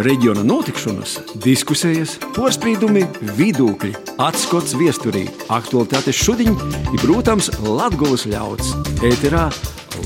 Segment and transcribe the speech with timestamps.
[0.00, 3.04] reģiona notikšanas, diskusijas, porcelāna,
[3.36, 3.92] vidūkļi,
[4.22, 6.56] atskats viesturī, aktualitātes šodien
[6.92, 8.72] ir, protams, Latvijas ļauds.
[9.04, 9.48] Ēterā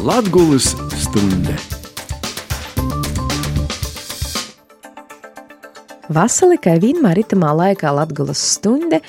[0.02, 1.56] Latvijas stunde.
[6.06, 9.02] Vasarī, kā vienmēr, ritamā laikā Latvijas stunde,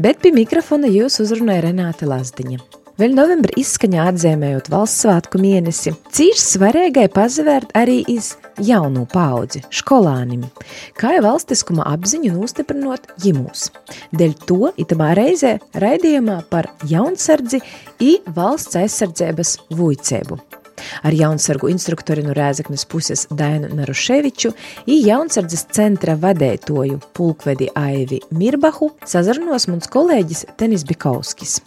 [0.00, 2.81] bet pie mikrofona jūs uzrunāja Renāte Lazdiņa.
[3.02, 8.28] Vēl novembrī izskaņā atzīmējot valsts svētku mēnesi, cīņš svarīgai pazavērt arī iz
[8.62, 10.44] jaunu paudzi, skolānim,
[10.94, 13.64] kā jau valstiskuma apziņu nostiprinot ģimūs.
[14.14, 17.58] Dēļ to itamā reizē raidījumā par jaunsardzi
[18.06, 20.38] i valsts aizsardzības vuicēbu.
[21.02, 24.54] Ar jaunsargu instruktori no Rēzaknes puses Dainu Naruševiču
[24.86, 31.58] i jaunsardzes centra vadētoju pulkvedi Aivi Mirbahu sazarnos mums kolēģis Tenis Bikauskis.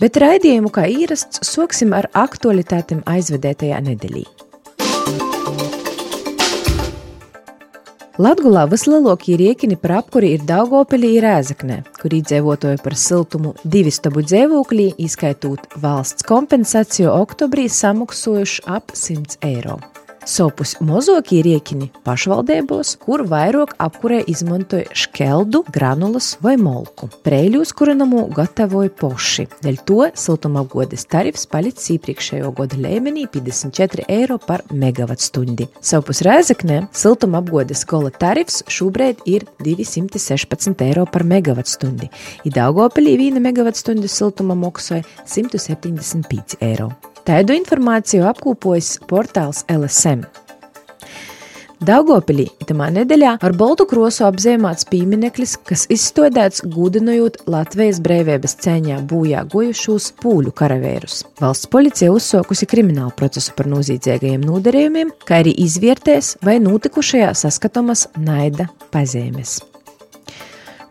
[0.00, 4.28] Bet raidījumu, kā īrasts, soksim ar aktualitātēm aizvedētajā nedēļā.
[8.20, 14.20] Latgulā vislielākie riekini par apkuri ir Daugopilī ir Ēzaknē, kur iedzīvotāji par siltumu divi stabu
[14.26, 19.78] dzīvoklī, izskaitot valsts kompensāciju oktobrī samaksojuši ap 100 eiro.
[20.30, 27.08] Sopus mozokie riekini pašvaldībos, kur vairāk apkurē izmantoja škeldu, granulas vai molku.
[27.26, 29.48] Prēļus kurinamu gatavoja poši.
[29.64, 35.66] Dēļ to siltumapgādes tarifs palicis iepriekšējo gada līmenī 54 eiro par megavatstundi.
[35.82, 42.06] Sopus Rēzeknē siltumapgādes gola tarifs šobrīd ir 216 eiro par megavatstundi.
[42.46, 46.92] Idaugopilī viena megavatstunda siltuma maksāja 175 eiro.
[47.30, 50.24] Tādu informāciju apkopojas portāls LSM.
[51.86, 59.46] Daugopilī itamā nedēļā ar boltu krosu apzīmēts piemineklis, kas izstādēts gudinojot Latvijas brīvības cēņā bojā
[59.54, 61.22] gojušos pūļu karavērus.
[61.38, 68.66] Valsts policija uzsākusi kriminālu procesu par nozīdzīgajiem nodarījumiem, kā arī izvērtēs, vai notikušajā saskatamas naida
[68.90, 69.60] pazīmes.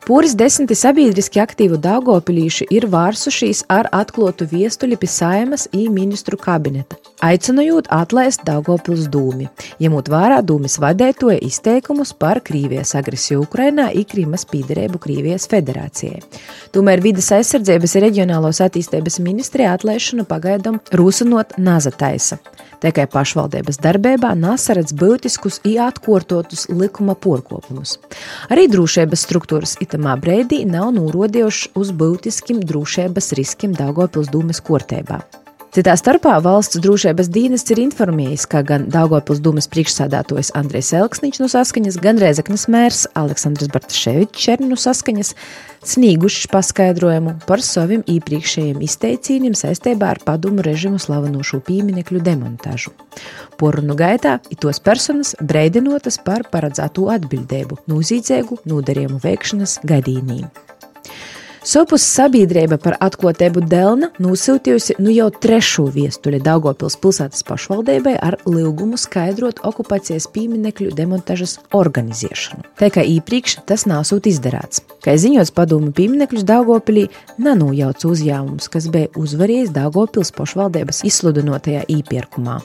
[0.09, 6.97] Pūris desmiti sabiedriski aktīvu daugopilīši ir vārsušies ar atklātu viestuļi pie saimas i ministru kabineta,
[7.21, 9.45] aicinot atlaist Daugopils dūmi,
[9.77, 16.23] ņemot vērā dūmis vadētoja izteikumus par Krīvijas agresiju Ukrainā i Krīmas pīderēbu Krīvijas federācijai.
[16.73, 22.42] Tomēr vidas aizsardzības reģionālos attīstības ministrija atlaišanu pagaidām rūsanot nazataisa.
[22.80, 27.98] Tikai pašvaldības darbībā nesaredz būtiskus i atkārtotus likuma porkopumus.
[28.48, 35.20] Arī drošības struktūras itamā brīdī nav norādījušas uz būtiskiem drošības riskiem Daugopils dūmes kortībā.
[35.69, 41.49] Citā starpā valsts drošības dienests ir informējis, ka gan Daugopils dūmas priekšsādātājs Andrejs Elksniņš no
[41.53, 45.35] saskaņas, gan Rēzaknes mērs Aleksandrs Bartaševičs no saskaņas
[45.85, 52.95] snieguši paskaidrojumu par saviem iepriekšējiem izteicījumiem saistībā ar padomu režimu slavenošu pieminekļu demontāžu.
[53.61, 60.49] Porunu gaitā itos personas breidinotas par paredzēto atbildību, nozīdzīgu nodarījumu veikšanas gadījumiem.
[61.69, 68.97] Sopus sabiedrība par atklātību Delna nosūtījusi nu jau trešo viestuļu Daugopils pilsētas pašvaldībai ar lūgumu
[68.97, 72.65] skaidrot okupācijas pieminekļu demontažas organizēšanu.
[72.81, 74.81] Tā kā iepriekš tas nav sūt izdarāts.
[75.05, 77.05] Kā ziņots padomu pieminekļus Daugopilī,
[77.37, 82.63] nanūjauts uzņēmums, kas bija uzvarējis Daugopils pašvaldības izsludinotajā īpirkumā.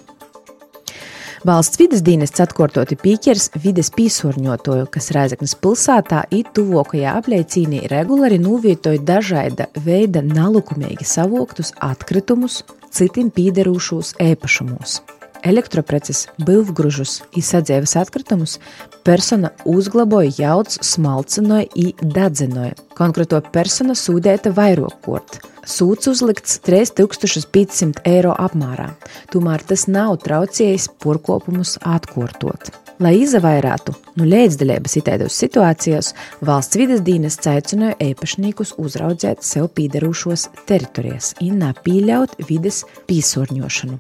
[1.45, 9.03] Valsts vidas dienests atkārtoti pieķers vides piesārņotoju, kas Rēzaknes pilsētā it tuvokajā apliecīnī regulāri novietoja
[9.05, 15.03] dažāda veida nelikumīgi savoktus atkritumus citiem pīderūšos īpašumos.
[15.45, 18.57] Elektropreces, bilvgružus un sadzīves atkritumus
[19.05, 22.73] persona uzglaboja jauts, smalcinoja un dadzinoja.
[22.97, 25.43] Konkrēto persona sūdēta vairāk kort.
[25.65, 28.91] Sūds uzlikts 3500 eiro apmērā,
[29.33, 32.69] tomēr tas nav traucējis porkopumus atkārtot.
[33.03, 36.13] Lai izvairītu no līdzdalības itēdos situācijās,
[36.47, 43.99] valsts vidas dienests aicināja īpašniekus uzraudzēt sev pīderošos teritorijas un nepieļaut vides piesārņošanu.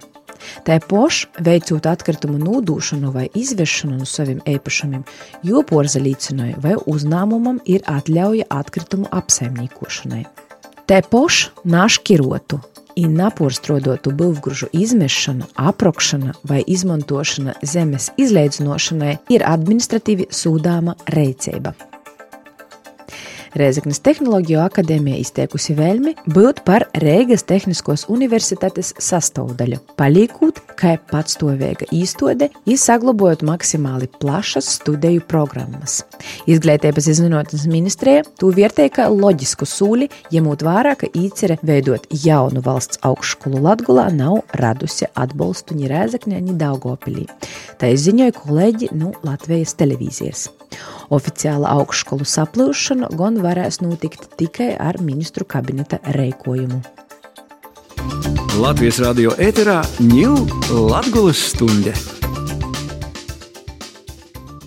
[0.68, 5.02] Tā poša, veicot atkritumu nodūšanu vai izvešanu no saviem īpašumiem,
[5.48, 10.26] jo porzalīcināja vai uzņēmumam ir atļauja atkritumu apsaimniekošanai.
[10.86, 12.58] Te poš naškirotu
[13.00, 21.72] un napūrstrodotu būvgružu izmešana, aprokšana vai izmantošana zemes izleidzinošanai ir administratīvi sūdāma rīcība.
[23.54, 32.48] Rēzeknes Tehnoloģiju akadēmija izteikusi vēlmi būt par Rīgas Tehniskos universitātes sastāvdaļu, palīkot kā patstāvīga īstode,
[32.66, 36.00] izsaglabājot maksimāli plašas studiju programmas.
[36.50, 42.98] Izglītības izzinotnes ministrija to vērtēja kā loģisku sūli, ņemot vērā, ka īcere veidot jaunu valsts
[43.06, 47.28] augšskolu Latgulā nav radusi atbalstu ni Rēzeknē, ni Daugopilī.
[47.78, 50.48] Tā izziņoja kolēģi no nu, Latvijas televīzijas.
[51.12, 56.80] Oficiāla augšskolu saplūšana gan varēs notikt tikai ar ministru kabineta reikojumu.
[58.54, 60.44] Latvijas radio ēterā ņūl
[60.88, 61.94] Latgulas stunde.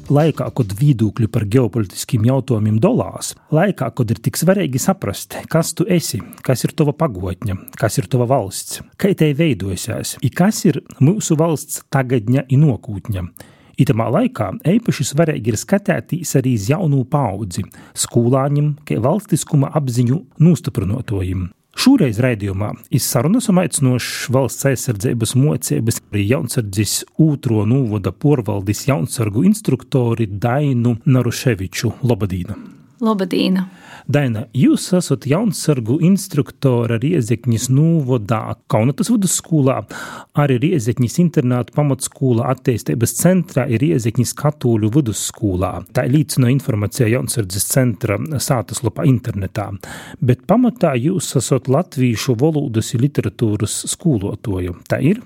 [0.08, 5.84] Laikā, kad viedokļi par ģeopolitiskiem jautājumiem dalās, laikā, kad ir tik svarīgi saprast, kas tu
[5.84, 10.80] esi, kas ir tava pagotne, kas ir tava valsts, kā tai veidojusies, un kas ir
[11.04, 13.26] mūsu valsts tagadņa un nākotņa.
[13.78, 21.48] Itamā laikā īpaši svarīgi ir skatīties arī uz jaunu paudzi, skolāņiem, kā valstiskuma apziņu nostiprinātojiem.
[21.78, 30.26] Šoreiz raidījumā izsarunas un aicinošs valsts aizsardzības mocības arī jaunsardzes otro nūvoda porvaldis jaunsargu instruktori
[30.26, 32.77] Dainu Naruševiču Lobadīna.
[33.04, 33.68] Lobadīna.
[34.08, 38.40] Daina, jūs esat jaunsargu instruktore Riezekņas Nūvodā,
[38.72, 39.82] Kaunatas vidusskolā,
[40.40, 45.74] arī Riezekņas internātu pamatskolā attīstības centrā ir Riezekņas katoļu vidusskolā.
[45.92, 49.70] Tā ir līdzina informācija jaunsardzes centra sātaslapā internetā.
[50.24, 54.80] Bet pamatā jūs esat latviešu valodas un literatūras skolotoju.
[54.88, 55.20] Tā ir?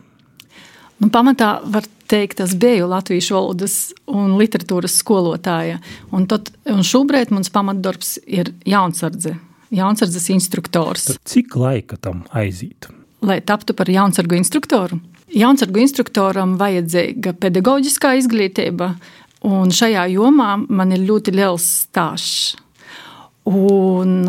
[1.02, 3.76] Nu, pamatā var teikt, tas biju latviešu valodas
[4.12, 5.80] un literatūras skolotāja.
[6.12, 9.38] Un, tad, un šobrīd mans pamatdarbs ir jaunsardze,
[9.74, 11.08] jaunsardzes instruktors.
[11.14, 12.90] Tad cik laika tam aiziet?
[13.26, 15.00] Lai taptu par jaunsargu instruktoru.
[15.32, 18.90] Jaunsargu instruktoram vajadzīga pedagoģiskā izglītība,
[19.48, 22.58] un šajā jomā man ir ļoti liels stāsts.
[23.48, 24.28] Un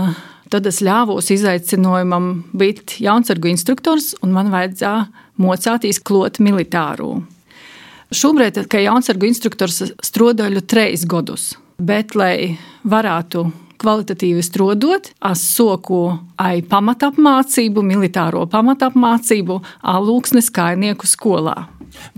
[0.52, 5.08] tad es ļāvos izaicinājumam būt jaunsargu instruktors, un man vajadzēja
[5.42, 7.22] mocāties klot militāru.
[8.12, 13.46] Šobrīd, kā jaunsargu instruktors, strādāju trīs gadus, bet, lai varētu
[13.80, 16.04] kvalitatīvi strādāt, es soku
[16.40, 19.60] ai pamatapmācību, militāro pamatapmācību
[19.92, 21.56] Alūksnes kainieku skolā.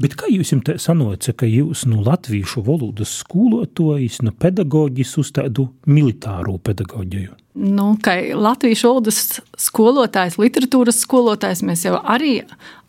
[0.00, 5.68] Bet kā jums tā sanāca, ka jūs no latviešu valodas skolotājas, no pedagoģijas uz tādu
[5.90, 7.34] militāro pedagoģiju?
[7.54, 9.18] Nu, kā latviešu valodas
[9.62, 12.40] skolotājs, literatūras skolotājs, mēs jau arī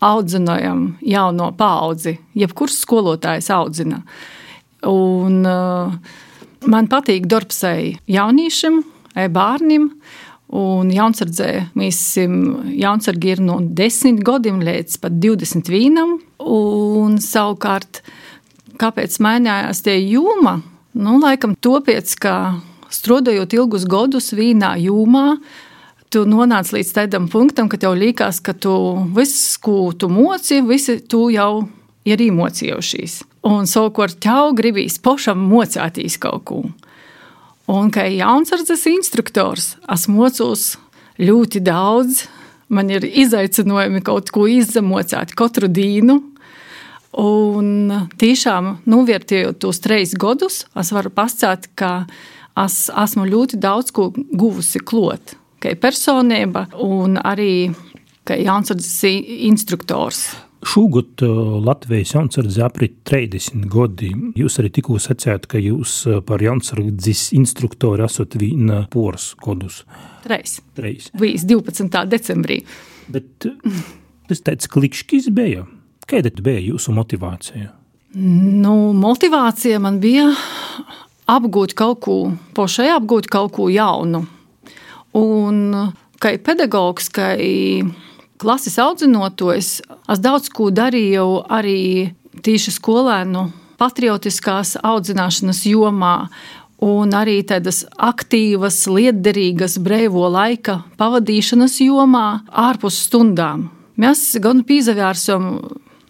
[0.05, 2.17] audzinājam jauno paudzi.
[2.37, 4.01] Jebkurš skolotājs audzina.
[4.89, 5.93] Un, uh,
[6.71, 7.63] man patīk darbs
[8.07, 8.83] jauniešiem,
[9.15, 9.89] bērniem.
[10.55, 16.19] Un jaunsardzē mēs jaunsargi ir no 10 gadiem līdz pat 21.
[16.45, 18.03] Un savukārt,
[18.79, 20.59] kāpēc mainījās tie jūma?
[20.95, 22.35] Nu, laikam tāpēc, ka
[22.93, 25.25] strādājot ilgus gadus vīnā jūmā,
[26.13, 28.75] tu nonāc līdz tādam punktam, ka tev liekas, ka tu
[29.17, 31.65] viss, ko tu moci, visi tu jau
[32.07, 33.23] ir īmocījušies.
[33.45, 36.61] Un savukārt tev gribīs pašam mocēties kaut ko.
[37.69, 40.75] Un kā jaunsardzes instruktors, es mocos
[41.21, 42.25] ļoti daudz.
[42.73, 46.19] Man ir izaicinājumi kaut ko izzemocēt katru dienu.
[47.21, 51.91] Un tiešām, novērtējot tos trīs gadus, es varu pasakāt, ka
[52.65, 55.37] es esmu ļoti daudz ko guvusi klot.
[55.61, 57.69] Kā personība un arī
[58.25, 59.05] kā jaunsardzes
[59.47, 60.27] instruktors.
[60.65, 61.21] Šogad
[61.65, 64.09] Latvijas jaunsardze aprit 30 gadi.
[64.39, 65.93] Jūs arī tikko sacījāt, ka jūs
[66.25, 69.83] par jaunsardzes instruktoru esat viena poras kodus.
[70.25, 70.57] Reiz.
[70.81, 71.11] Reiz.
[71.21, 72.01] Vīs 12.
[72.09, 72.63] decembrī.
[73.13, 73.45] Bet
[74.29, 75.67] tas tāds klikšķis bija.
[76.09, 77.71] Kāda bija jūsu motivācija?
[78.15, 80.29] Nu, motivācija man bija
[81.29, 82.17] apgūt kaut ko,
[82.57, 84.23] pašai apgūt kaut ko jaunu.
[85.15, 85.61] Un
[86.21, 87.33] kā pedagogs, kā
[88.41, 89.69] klases audzinoties,
[90.11, 92.11] es daudz ko darīju arī
[92.45, 93.47] tīši skolēnu
[93.79, 96.17] patriotiskās audzināšanas jomā.
[96.85, 103.69] Un arī tādas aktīvas, liederīgas brīvo laika pavadīšanas jomā, ārpus stundām.
[103.95, 105.45] Mēs gan pīzavērsim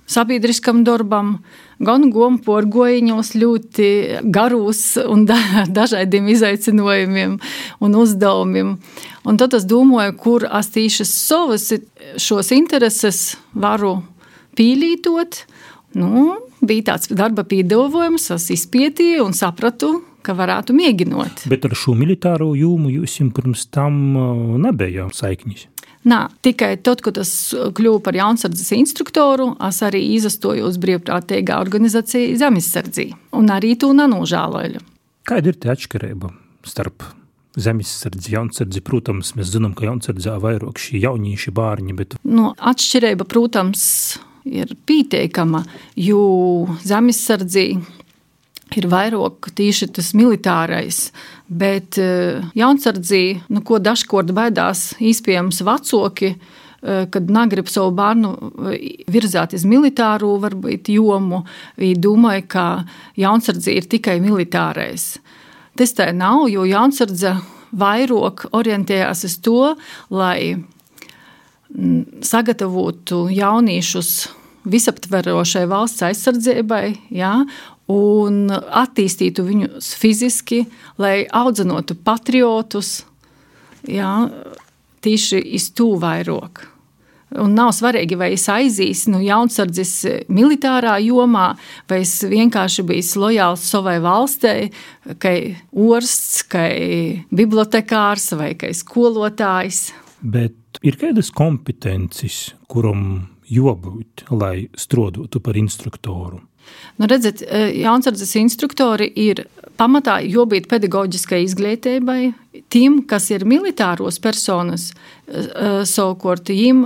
[0.10, 1.38] sabiedriskam darbam,
[1.86, 3.89] gan gomporgojiņos ļoti
[4.34, 5.38] garūs un da,
[5.79, 7.38] dažādiem izaicinājumiem
[7.86, 8.75] un uzdevumiem.
[9.25, 11.72] Un tad es domāju, kur es tīši savas
[12.22, 13.98] šos intereses varu
[14.58, 15.41] pīlītot.
[15.98, 16.27] Nu,
[16.62, 21.46] bija tāds darba piedāvājums, es izpētīju un sapratu, ka varētu mēģināt.
[21.50, 23.98] Bet ar šo militāro jūmu jūs pirms tam
[24.62, 25.67] nebija saiknis.
[26.05, 33.08] Nā, tikai tad, kad es kļuvu par jaunsardzes instruktoru, es arī izastojos brīvprātīgā organizācijā Zemesardzī,
[33.34, 34.84] un arī to nenožēloju.
[35.25, 36.29] Kāda ir tā atšķirība
[36.70, 37.08] starp
[37.62, 38.84] zemesardze, jaunsardze.
[38.86, 41.96] Protams, mēs zinām, ka jaunsardzē vairāk šī jaunieši bērni.
[41.98, 42.18] Bet...
[42.28, 43.86] No, atšķirība, protams,
[44.46, 45.64] ir pieteikama,
[46.00, 46.24] jo
[46.86, 47.70] zemesardzī
[48.76, 51.10] ir vairāk tieši tas militārais.
[51.48, 58.34] Bet uh, jaunsardzī, nu, ko dažkārt baidās īstenībā vecāki, uh, kad negrib savu bērnu
[59.12, 61.44] virzīt uz militāru varbūt, jomu,
[61.80, 62.66] viņi domāja, ka
[63.20, 65.16] jaunsardze ir tikai militārais.
[65.75, 67.36] Tas tā nav, jo jaunsardze
[67.75, 69.62] vairāk orientējās uz to,
[70.13, 74.12] lai mm, sagatavotu jauniešus
[74.65, 77.34] visaptverošai valsts aizsardzībai, ja,
[77.91, 80.63] un attīstītu viņus fiziski,
[80.98, 83.03] lai audzinātu patriotus,
[83.86, 84.29] ja,
[85.05, 86.65] tieši iz to vairāk.
[87.41, 89.94] Un nav svarīgi, vai es aizīšu nu, jaunsardzes
[90.32, 91.55] militārā jomā,
[91.89, 94.70] vai es vienkārši biju lojāls savai valstei,
[95.20, 95.34] kā
[95.72, 96.67] orsts, kā
[97.34, 99.89] bibliotekārs vai kā skolotājs.
[100.22, 106.44] Bet ir kādas kompetences, kuram jābūt, lai strodotu par instruktoru?
[106.98, 107.44] Nu, redzat,
[107.75, 109.44] jaunsardzes instruktori ir
[109.77, 112.22] pamatā jābūt pedagoģiskai izglītībai.
[112.74, 114.89] Tiem, kas ir militāros personas,
[115.27, 116.86] savukārt viņiem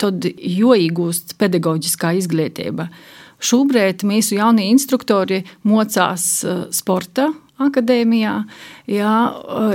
[0.00, 2.88] tad jāiegūst pedagoģiskā izglītība.
[3.44, 7.30] Šobrīd mūsu jaunie instruktori mocās sporta
[7.62, 8.34] akadēmijā,
[8.90, 9.16] jā,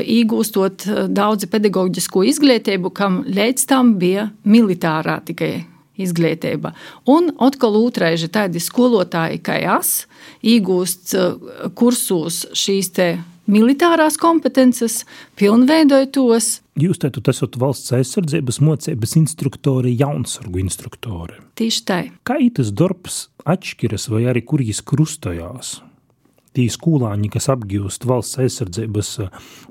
[0.03, 5.53] iegūstot daudz pedagoģisko izglītību, kam līdz tam bija militārā tikai
[5.99, 6.73] izglītība.
[7.11, 10.05] Un atkal otraiži tādi skolotāji kā es
[10.43, 11.15] iegūst
[11.79, 12.93] kursos šīs
[13.49, 15.03] militārās kompetences,
[15.39, 16.49] pilnveidojot tos.
[16.79, 21.39] Jūs teicat, esat valsts aizsardzības mocības instruktori, jaunsargu instruktori.
[21.59, 21.99] Tieši tā.
[22.27, 25.79] Kā tas darbs atšķiras vai arī kur jis krustojās?
[26.55, 29.11] Tī skolāņi, kas apgūst valsts aizsardzības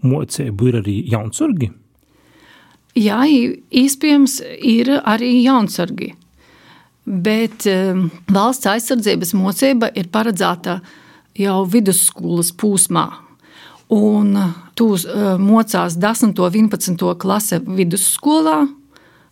[0.07, 1.73] mocību, ir arī jaunsargi?
[2.99, 6.13] Jā, iespējams, ir arī jaunsargi.
[7.09, 10.81] Bet um, valsts aizsardzības mocība ir paredzēta
[11.39, 13.07] jau vidusskolas posmā.
[13.95, 14.35] Un
[14.77, 16.35] tu uh, mocās 10.
[16.35, 17.05] un 11.
[17.19, 18.67] klase vidusskolā,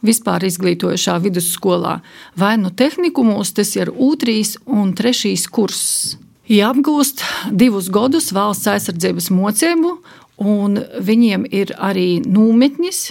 [0.06, 1.98] vispār izglītojušā vidusskolā,
[2.36, 6.16] vai nu tehnikumos, tas ir otrs un trešais kurs.
[6.48, 9.96] Ja apgūst divus gadus valsts aizsardzības mocību,
[10.40, 13.10] un viņiem ir arī nometnis,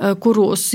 [0.00, 0.70] Eh, kuros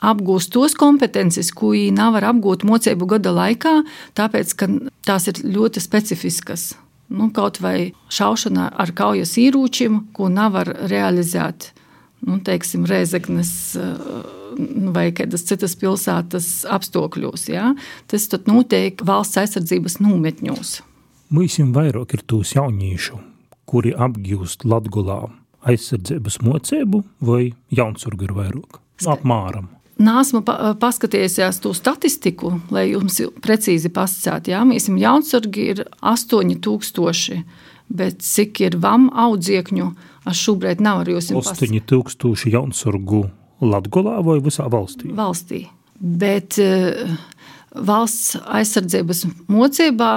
[0.00, 3.72] apgūst tos kompetences, ko viņi nevar apgūt mocību gada laikā,
[4.16, 4.68] tāpēc, ka
[5.04, 6.70] tās ir ļoti specifiskas.
[7.10, 11.72] Nu, kaut vai šaušana ar kaujas ieročiem, ko nevar realizēt
[12.20, 13.96] nu, teiksim, Reizeknas eh,
[14.94, 17.48] vai kādas citas pilsētas apstākļos.
[17.52, 17.72] Ja?
[18.10, 20.76] Tas notiek valsts aizsardzības nometņos.
[21.30, 23.20] Mums vairāk ir tūs jauniešu,
[23.70, 25.20] kuri apgūst Latvijā
[25.70, 28.80] aizsardzības mocību vai jaunsurgu ir vairāk?
[29.08, 29.70] Apmēram.
[30.00, 34.54] Nāsmu pa, paskatījusies to statistiku, lai jums precīzi pasakātu.
[34.54, 37.42] Jā, mēs esam jaunsurgi ir 8000,
[38.00, 39.90] bet cik ir vam audziekņu,
[40.30, 41.68] es šobrīd nevaru jūs pasakāt.
[41.68, 43.26] 8000 jaunsurgu
[43.60, 45.12] Latgolā vai visā valstī?
[45.12, 45.66] Valstī.
[46.00, 46.56] Bet
[47.76, 50.12] valsts aizsardzības mocībā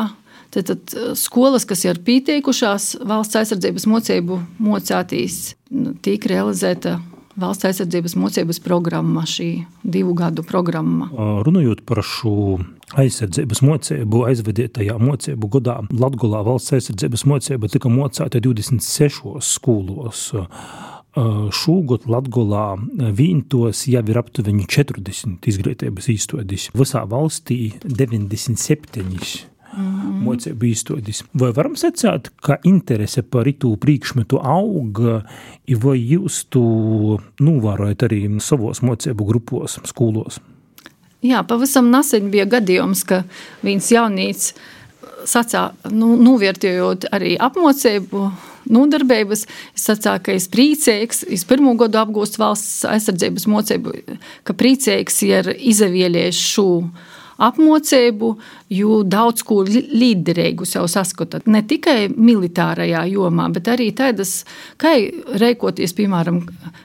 [0.54, 7.00] Tad, tad eh, skolas, kas ir pieteikušās valsts aizsardzības mocību mocātīs, nu, tika realizēta
[7.40, 9.50] valsts aizsardzības mocības programma, šī
[9.84, 11.10] divu gadu programma.
[11.46, 12.60] Runājot par šo
[13.00, 20.28] aizsardzības mocību, aizvedētajā mocību gadā Latvijā valsts aizsardzības mocība tika mocēta 26 skolos.
[21.54, 22.68] Šogad Latvijā
[23.14, 26.70] vīntos jau ir aptuveni 40 izglītības īstenības.
[26.78, 30.22] Visā valstī 97 mm.
[30.26, 31.24] mocību izstādes.
[31.38, 35.22] Vai varam secēt, ka interese par itu priekšmetu auga,
[35.84, 40.40] vai jūs to novērojat arī savos mocību grupos, skolos?
[41.24, 43.24] Jā, pavisam nesen bija gadījums, ka
[43.64, 44.54] viens jaunīts
[45.30, 48.26] sacā, nu, novērtējot arī apmocību,
[48.74, 49.46] nodarbības.
[49.76, 53.96] Es sacīju, ka es priecīgs, es pirmo gadu apgūstu valsts aizsardzības mocību,
[54.48, 56.68] ka priecīgs ir izavieļies šo
[57.38, 58.32] apmocību,
[58.74, 61.48] jo daudz ko līderīgu sev saskatāt.
[61.48, 64.44] Ne tikai militārajā jomā, bet arī tādas,
[64.82, 64.96] kā
[65.42, 66.44] reikoties, piemēram,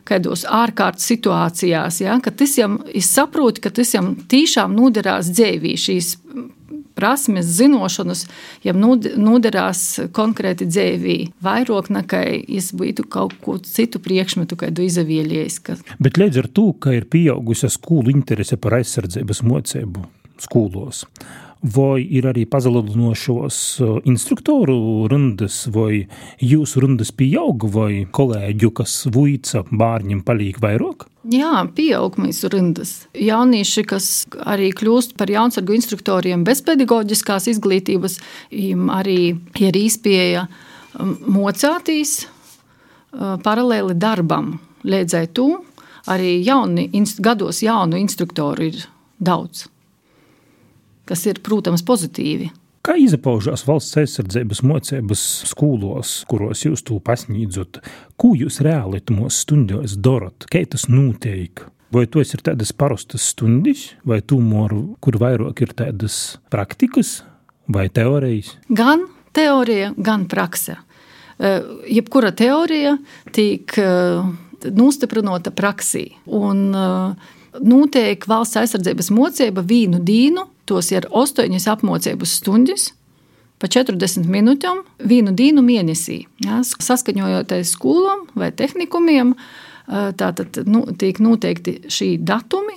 [0.08, 6.14] kādos ārkārtas situācijās, ja, ka tas jau izsaprot, ka tas jau tīšām noderās dzēvī šīs
[6.98, 8.24] prasmes, zināšanas,
[8.66, 12.22] ja noderās konkrēti dzīvī, vairāk nekā
[12.58, 15.60] es būtu kaut ko citu priekšmetu, kādu izavieļies.
[15.62, 15.78] Ka...
[16.02, 20.06] Bet līdz ar to, ka ir pieaugusi skolu interese par aizsardzības mocību,
[20.44, 21.04] skolos.
[21.62, 23.58] vai ir arī pazeminošos
[24.06, 26.06] instruktoru rundas, vai
[26.38, 31.08] jūsu rundas pieauga, vai kolēģu, kas vuica bērniem palīk vairāk?
[31.28, 32.92] Jā, pieaug mūsu rindas.
[33.18, 38.18] Jaunieši, kas arī kļūst par jaunsargu instruktoriem bez pedagoģiskās izglītības,
[38.94, 40.46] arī ir īspēja
[41.26, 42.20] mocātīs
[43.44, 44.56] paralēli darbam.
[44.88, 45.50] Līdzai tu
[46.08, 46.86] arī jauni,
[47.18, 48.86] gados jaunu instruktoru ir
[49.18, 49.66] daudz,
[51.08, 52.50] kas ir, protams, pozitīvi.
[52.86, 57.82] Kā izpaužās valsts aizsardzības mocības skolos, kuros jūs to pasniedzat?
[58.16, 60.46] Ko jūs reāli tajos stundās darat?
[60.48, 61.66] Kā tas notiek?
[61.92, 64.74] Vai tas ir tādas parastas stundas, vai tomēr,
[65.04, 67.22] kur vairāk ir tādas praktikas
[67.68, 68.54] vai teorijas?
[68.68, 70.78] Gan teorija, gan praksa.
[71.38, 71.64] Eh,
[71.98, 72.96] jebkura teorija
[73.32, 74.30] tiek eh,
[74.74, 76.08] nostiprināta praksī.
[76.34, 77.34] Un, uh,
[77.64, 82.92] notiek valsts aizsardzības mocība vīnu dīnu, tos ir 8 apmocības stundas.
[83.58, 86.20] Pa 40 minūtēm vienu dienu mēnesī.
[86.44, 89.32] Ja, saskaņojoties skolām vai tehnikumiem,
[89.88, 92.76] tātad nu, tiek noteikti šī datumi,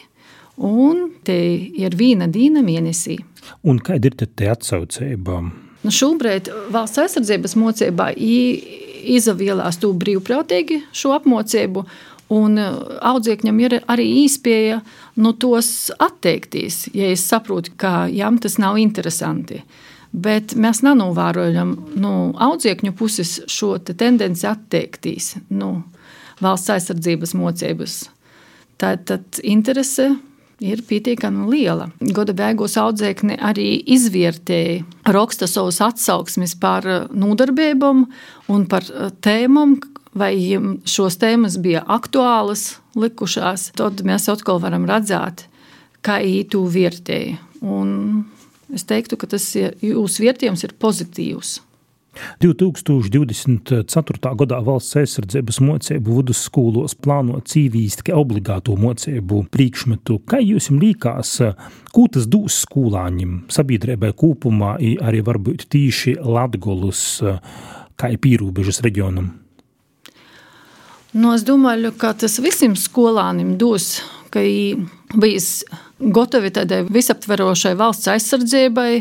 [0.57, 1.37] un te
[1.77, 3.19] ir viena diena mēnesī.
[3.61, 5.43] Un kāda ir te atsaucība?
[5.81, 11.85] Nu, šobrīd valsts aizsardzības mocībā izavielās to brīvprātīgi šo apmocību,
[12.31, 14.79] Un audzēkņam ir arī īspēja
[15.15, 19.61] no tos atteikties, ja es saprotu, ka jām tas nav interesanti.
[20.11, 25.85] Bet mēs nenovērojam no audzēkņu puses šo te tendenci atteikties no
[26.43, 28.01] valsts aizsardzības mocības.
[28.81, 30.09] Tātad interese
[30.61, 31.87] ir pietiekami liela.
[32.13, 34.83] Gada beigās audzēkņi arī izvērtēja,
[35.15, 38.03] raksta savus atsauksmes par nodarbībām
[38.51, 38.85] un par
[39.25, 39.79] tēmām,
[40.17, 40.33] vai
[40.87, 45.45] šos tēmas bija aktuālas, likušās, tad mēs atkal varam redzēt,
[46.05, 47.39] kā ītu vērtēja.
[47.61, 48.23] Un
[48.73, 51.59] es teiktu, ka tas ir, jūsu vērtējums ir pozitīvs.
[52.43, 54.33] 2024.
[54.35, 60.19] gadā valsts aizsardzības mocību vidusskolos plāno cīvīst kā obligāto mocību priekšmetu.
[60.27, 61.37] Kā jums liekas,
[61.95, 64.75] ko tas dos skolāņiem, sabiedrībai kopumā,
[65.07, 67.21] arī varbūt tīši Latgolus
[67.95, 69.40] kā pīrūbežas reģionam?
[71.11, 73.97] Nu, es domāju, ka tas visiem skolāniem dos,
[74.31, 74.39] ka
[75.19, 75.65] bijis
[75.99, 78.93] gatavi tādai visaptverošai valsts aizsardzībai.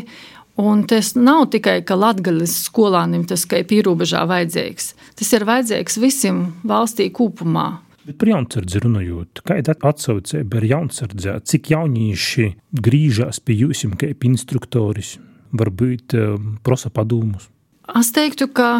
[0.61, 4.91] Un tas nav tikai Latvijas skolāniem, tas ir pierobežā vajadzīgs.
[5.15, 7.79] Tas ir vajadzīgs visiem valstī kopumā.
[8.03, 11.37] Bet par jaunsardzi runājot, kāda atsaucība ir jaunsardzē?
[11.47, 15.15] Cik jaunieši griežas pie jums, kā instruktoris,
[15.55, 17.47] varbūt um, prosa padomus?
[17.89, 18.71] Es teiktu, ka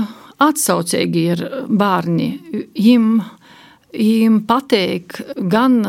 [0.42, 2.32] atsaucīgi ir bērni.
[2.78, 3.08] Viņiem,
[3.94, 5.20] viņiem patīk
[5.52, 5.82] gan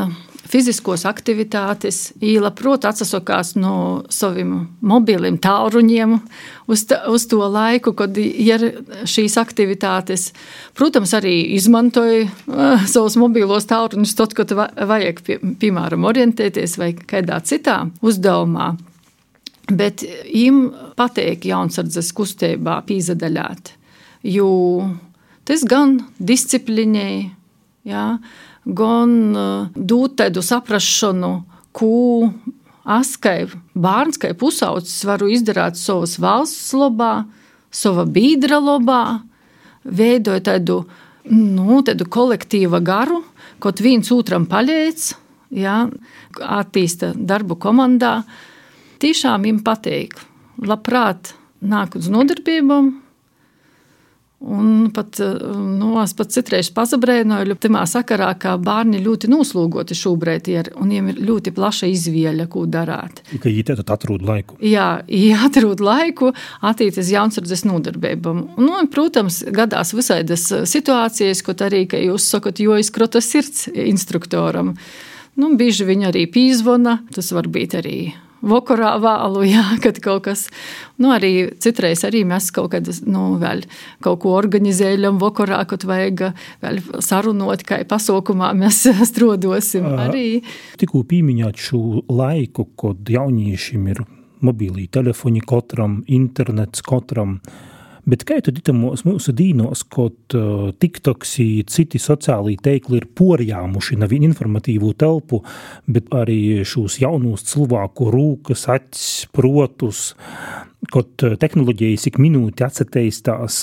[0.53, 6.17] fiziskos aktivitātes, īla, protams, atsakās no saviem mobiliem tālruņiem
[6.69, 8.67] uz, ta, uz to laiku, kad ir
[9.09, 10.31] šīs aktivitātes.
[10.77, 17.41] Protams, arī izmantoja uh, savus mobilos tālruņus, tad, kad vajag, pie, piemēram, orientēties vai kādā
[17.49, 18.75] citā uzdevumā.
[19.73, 20.65] Bet viņiem
[21.03, 23.75] patīk jaunsardzes kustībā pīzadaļāt
[24.23, 24.89] jo
[25.47, 27.31] tas gan disciplinēja,
[27.89, 28.07] ja,
[28.65, 29.15] gan
[29.75, 31.35] dot tādu saprašanu,
[31.75, 32.31] ko
[32.99, 33.37] es kā
[33.75, 37.25] bērns, kā pusaudzis varu izdarīt savas valsts labā,
[37.73, 39.23] sava biedra labā,
[39.83, 40.83] veidot tādu,
[41.31, 43.23] nu, tādu kolektīvu garu,
[43.63, 45.13] kaut viens otram palīdz,
[45.59, 45.87] ja,
[46.39, 48.21] attīsta darbu komandā.
[49.03, 50.15] Tiešām viņam patīk,
[50.67, 52.93] labprāt nāk uz nodarbībām,
[54.43, 55.21] Un pat,
[55.79, 61.11] nu, es pat citreiz pazabrēnoju tajā sakarā, ka bērni ļoti noslogoti šobrīd ir, un viņiem
[61.13, 63.23] ir ļoti plaša izvēle, ko darīt.
[63.37, 64.59] Ka viņi tad atrod laiku.
[64.67, 68.43] Jā, viņi atrod laiku attīstīties jaunsardzes nodarbībām.
[68.59, 74.75] Nu, protams, gadās visādas situācijas, ko arī, ka jūs sakat, jo izkrota sirds instruktoram.
[75.39, 77.99] Nu, bieži viņi arī pīzvana, tas var būt arī
[78.43, 80.47] vakarā vēlu, jā, kad kaut kas,
[81.03, 83.65] nu, arī citreiz arī mēs kaut kad, nu, vēl
[84.05, 86.29] kaut ko organizējam vakarā, kad vajag
[86.63, 89.89] vēl sarunot, kā pasaukumā mēs strodosim.
[90.03, 90.43] Arī.
[90.81, 94.05] Tikko pīmiņāt šo laiku, kad jauniešiem ir
[94.43, 97.39] mobīlī telefoni katram, internets katram,
[98.03, 101.37] Bet kā tad itamos mūsu dīnos, kad uh, TikToks,
[101.71, 105.45] citi sociālī teikli ir porjāmuši nevien informatīvu telpu,
[105.87, 110.09] bet arī šos jaunos cilvēku rūkas, acis, protus,
[110.93, 113.63] kad tehnoloģijas ik minūti atsateistās,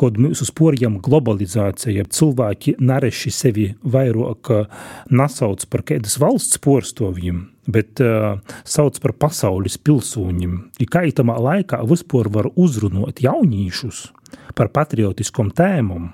[0.00, 4.52] kad mūsu sporjam globalizācija, cilvēki nareši sevi vairāk
[5.12, 10.58] nasauc par kādas valsts porstoviem, bet uh, sauc par pasaules pilsūņiem.
[10.80, 14.06] Ir kaitamā laikā vispār var uzrunāt jaunīšus
[14.56, 16.10] par patriotiskom tēmām,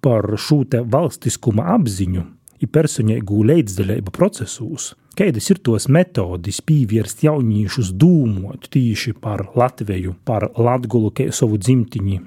[0.00, 2.24] par šo te valstiskuma apziņu,
[2.58, 4.92] ir personīgu līdzdalību procesos.
[5.18, 12.18] Kādas ir tos metodes pievērst jauniešus dūmot tīši par Latviju, par Latgulu, kā savu dzimtiņu,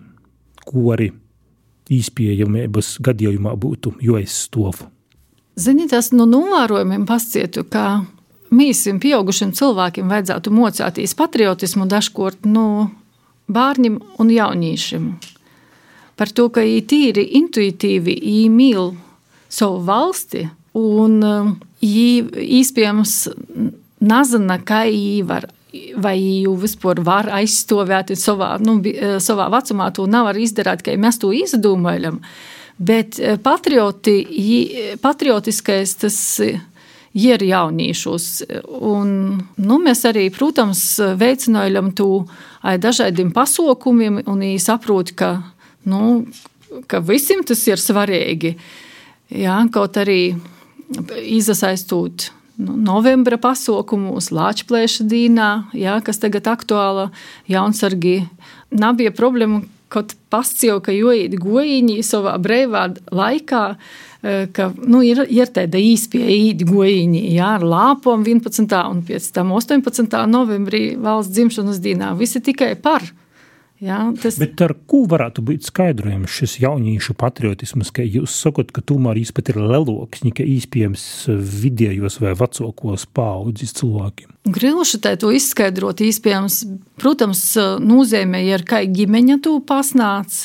[0.67, 1.12] ko arī
[1.91, 4.86] īspējamības gadījumā būtu jāizstāv.
[5.60, 8.04] Ziniet, tas no novērojumiem pascietu, ka
[8.56, 12.89] mīsim pieaugušiem cilvēkiem vajadzētu mocēties patriotismu dažkort no
[13.52, 15.08] bērniem un jauniešiem.
[16.15, 18.15] Par to, ka tīri intuitīvi
[18.52, 18.94] mīl
[19.52, 20.46] savu valsti
[20.80, 21.18] un
[21.82, 23.16] iespējams
[24.02, 25.50] nezina, kā viņi var.
[26.04, 28.82] Vai jau vispār var aizstāvēt savā, nu,
[29.24, 32.20] savā vecumā, to nevar izdarīt, ka mēs to izdomājam.
[32.82, 34.18] Bet patrioti,
[35.00, 36.18] patriotiskais tas
[37.14, 38.28] ir jauniešus.
[38.80, 39.10] Un,
[39.60, 40.84] nu, mēs arī, protams,
[41.20, 42.10] veicinājam to
[42.62, 45.34] dažādiem pasaukumiem, un viņi saprot, ka,
[45.88, 46.26] nu,
[46.88, 48.56] ka visiem tas ir svarīgi.
[49.32, 50.36] Jā, kaut arī
[51.24, 57.10] izasaistot nu, novembra pasaukumus, Latvijas dīnā, jā, kas tagad aktuāla
[57.52, 58.26] jaunsargi.
[58.76, 63.63] Nav bija problēma, kaut pascīju, ka joīdi gojiņi savā brīvā laikā,
[64.56, 68.78] ka nu, ir, ir tāda īspēja īdi gojiņi, jā, ar lāpom 11.
[68.91, 70.20] un pēc tam 18.
[70.30, 72.13] novembrī valsts dzimšanas dienā.
[72.20, 73.08] Visi tikai par.
[73.82, 74.36] Jā, tas...
[74.38, 79.32] Bet ar ko varētu būt skaidrojams šis jauniešu patriotisms, ka jūs sakat, ka tomēr viņš
[79.34, 81.06] pat ir leloks, nekā īspējams
[81.63, 84.36] vidējos vai vecākos paudzes cilvēkiem?
[85.02, 86.60] Tā to izskaidrot, īspējams,
[87.02, 87.41] protams,
[87.82, 90.44] nozīmē ir, ka ģimeņa to pasnāc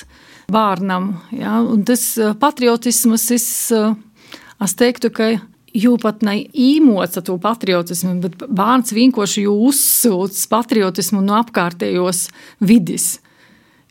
[0.52, 2.06] bērnam, un tas
[2.40, 5.28] patriotisms, es, es teiktu, ka
[5.76, 12.30] jau pat ne īmoca to patriotismu, bet bērns vienkārši uzsūc patriotismu no apkārtējos
[12.64, 13.18] vidis.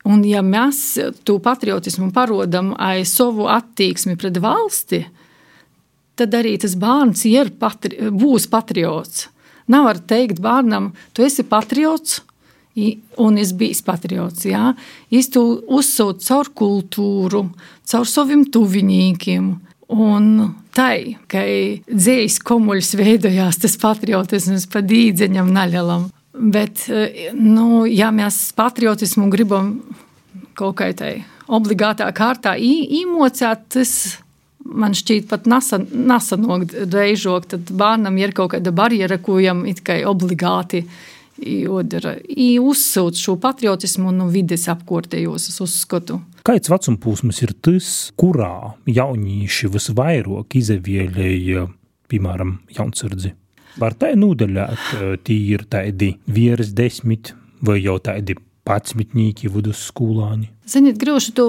[0.05, 0.79] Un ja mēs
[1.25, 5.01] to patriotismu parodam aiz savu attieksmi pret valsti,
[6.15, 9.27] tad arī tas bērns ir patri, būs patriots.
[9.71, 12.21] Nav var teikt bērnam, tu esi patriots,
[13.17, 14.45] un es biju patriots.
[14.45, 14.73] Jā.
[15.09, 17.45] Es to uzsūtu caur kultūru,
[17.89, 19.53] caur saviem tuviniekiem.
[19.95, 20.29] Un
[20.75, 21.43] tai, ka
[21.87, 26.09] dzīslis komuļs veidojās tas patriotisms pa dīdzeņam naļalam.
[26.35, 29.79] Bet, eh, nu, ja mēs patriotismu gribam
[30.55, 31.13] kaut kā tai
[31.47, 33.91] obligātā kārtā īmocēt, tas
[34.65, 37.49] man šķiet pat nesanāk reizāk.
[37.53, 40.85] Tad bērnam ir kaut kāda barjera, ko viņam it kā obligāti
[41.37, 42.17] jādara.
[42.61, 46.19] Uzsūc šo patriotismu no vides apkārtējos, uzskatu.
[46.45, 51.65] Kāds vecuma posms ir tas, kurā jaunieši visvairāk izvēlēja,
[52.11, 53.33] piemēram, jaunsardzi?
[53.81, 54.89] Var tā nūdeļāt,
[55.27, 57.33] tie ir tādi vīrs desmit
[57.65, 60.49] vai jau tādi patsmitnieki, vidusskolāņi?
[60.69, 61.45] Ziniet, grūši tu,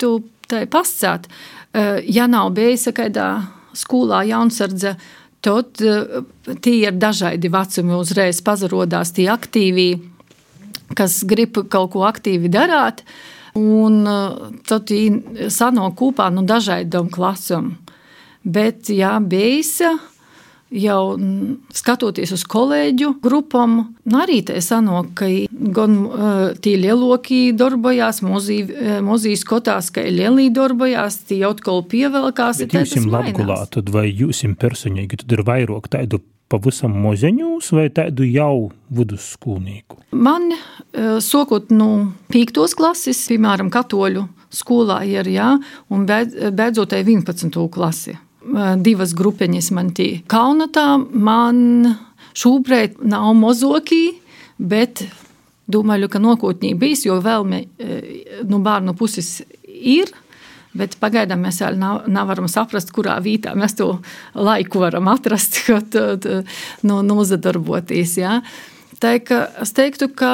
[0.00, 0.12] tu
[0.50, 1.28] tā pascāt.
[2.08, 3.28] Ja nav bijis kādā
[3.76, 4.96] skolā jaunsardze,
[5.44, 9.90] tad tie ir dažādi vecumi uzreiz pazarodās tie aktīvi,
[10.98, 13.04] kas grib kaut ko aktīvi darāt,
[13.58, 14.02] un
[14.66, 17.74] tad viņi sanāk kopā no dažādām klasēm.
[18.48, 19.82] Bet, ja bijis,
[20.74, 21.16] jau
[21.74, 23.78] skatoties uz kolēģu grupām,
[24.20, 31.42] arī tā sanāk, ka gan uh, tie lieloki darbojās, mozīs skotās, ka lielī darbojās, tie
[31.48, 32.64] atkal pievelkās.
[32.64, 38.24] Bet jūsim Latgulā, tad vai jūsim personīgi, tad ir vairāk tādu pavisam mozeņus vai tādu
[38.28, 40.00] jau vidusskolnieku?
[40.16, 40.52] Man,
[41.24, 45.50] sokot no nu, pīktos klases, piemēram, katoļu skolā ir, jā,
[45.92, 47.52] un beidzot 11.
[47.72, 48.16] klasi
[48.82, 50.22] divas grupiņas man tie.
[50.30, 51.88] Kaunatā man
[52.38, 54.18] šobrīd nav mozokī,
[54.58, 55.04] bet
[55.68, 57.64] domāju, ka nākotnē bijis, jo vēlme
[58.48, 60.12] no bērnu puses ir.
[60.78, 63.88] Bet pagaidām mēs vēl nav, nevaram saprast, kurā vietā mēs to
[64.36, 65.96] laiku varam atrast, kad
[66.86, 68.18] no, nozadarboties.
[68.20, 68.38] Ja?
[69.00, 70.32] Tā es teiktu, ka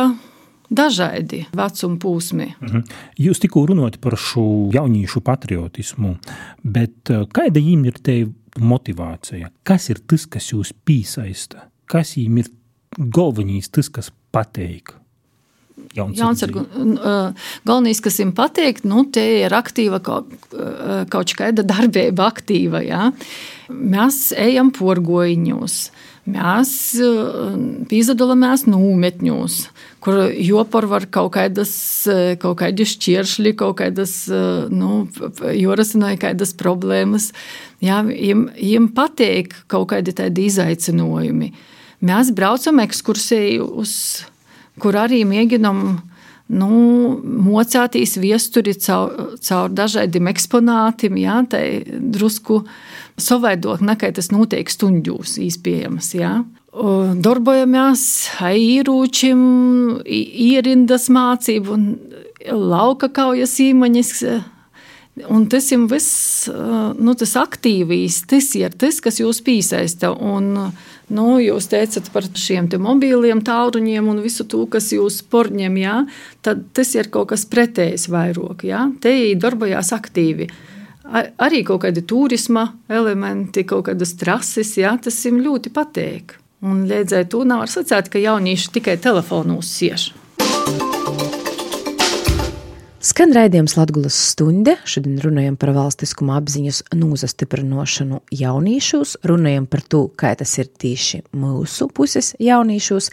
[0.76, 2.48] dažādi vecuma posmi.
[2.60, 2.82] Mhm.
[3.24, 6.16] Jūs tikko runājat par šo jauniešu patriotismu,
[6.62, 8.18] bet eh, kāda viņiem ir te
[8.60, 9.50] motivācija?
[9.66, 11.68] Kas ir tas, kas jūs piesaista?
[11.90, 12.52] Kas viņiem ir
[12.98, 14.94] galvenais, tas, kas pateik?
[15.94, 16.64] Jaunsargu.
[17.66, 20.32] Galvenais, kas viņam pateikt, nu, te ir aktīva kaut,
[21.12, 22.82] kaut kāda darbība aktīva.
[22.86, 23.10] Ja?
[23.70, 25.78] Mēs ejam porgoņos.
[26.24, 26.70] Mēs
[27.90, 29.58] piedalāmies nometņos,
[30.04, 31.74] kur jopar var kaut kādas,
[32.40, 34.14] kaut kādi šķiršļi, kaut kādas,
[34.72, 35.04] nu,
[35.52, 37.32] jorasināja kādas problēmas.
[37.84, 41.52] Jā, viņiem, viņiem patīk kaut kādi tādi izaicinājumi.
[42.04, 43.92] Mēs braucam ekskursiju uz
[44.80, 45.84] kur arī mēģinam
[46.54, 46.70] nu,
[47.22, 52.62] mocāties viesturi caur, caur dažādiem eksponātiem, jā, tai drusku
[53.20, 56.14] savaidot, nekā tas notiek stundļos īspējams.
[56.18, 56.34] Jā.
[57.24, 58.06] Darbojamies
[58.42, 59.44] ar īrūčiem,
[60.04, 61.78] īrindas mācību
[62.50, 64.16] lauka kaujas īmaņas.
[65.30, 70.10] Un tas ir viss, nu, tas aktīvīs, tas ir tas, kas jūs piesaista.
[70.10, 75.76] Un, uh, Nu, jūs teicat par šiem mobīliem tāluņiem un visu to, kas jūs porņem,
[75.82, 75.96] jā,
[76.44, 78.64] tad tas ir kaut kas pretējs vairāk.
[78.64, 78.86] Jā.
[79.04, 80.48] Te darbojās aktīvi.
[81.04, 86.38] Arī kaut kādi turisma elementi, kaut kādas trases, jā, tas viņam ļoti patīk.
[86.64, 90.12] Un līdzēji to nav sacīt, ka jaunieši tikai telefonos siež.
[93.04, 94.78] Skan raidījums Latvijas stunde.
[94.88, 101.90] Šodien runājam par valstiskuma apziņas nozastiprinošanu jauniešos, runājam par to, kā tas ir tieši mūsu
[101.92, 103.10] puses jauniešos.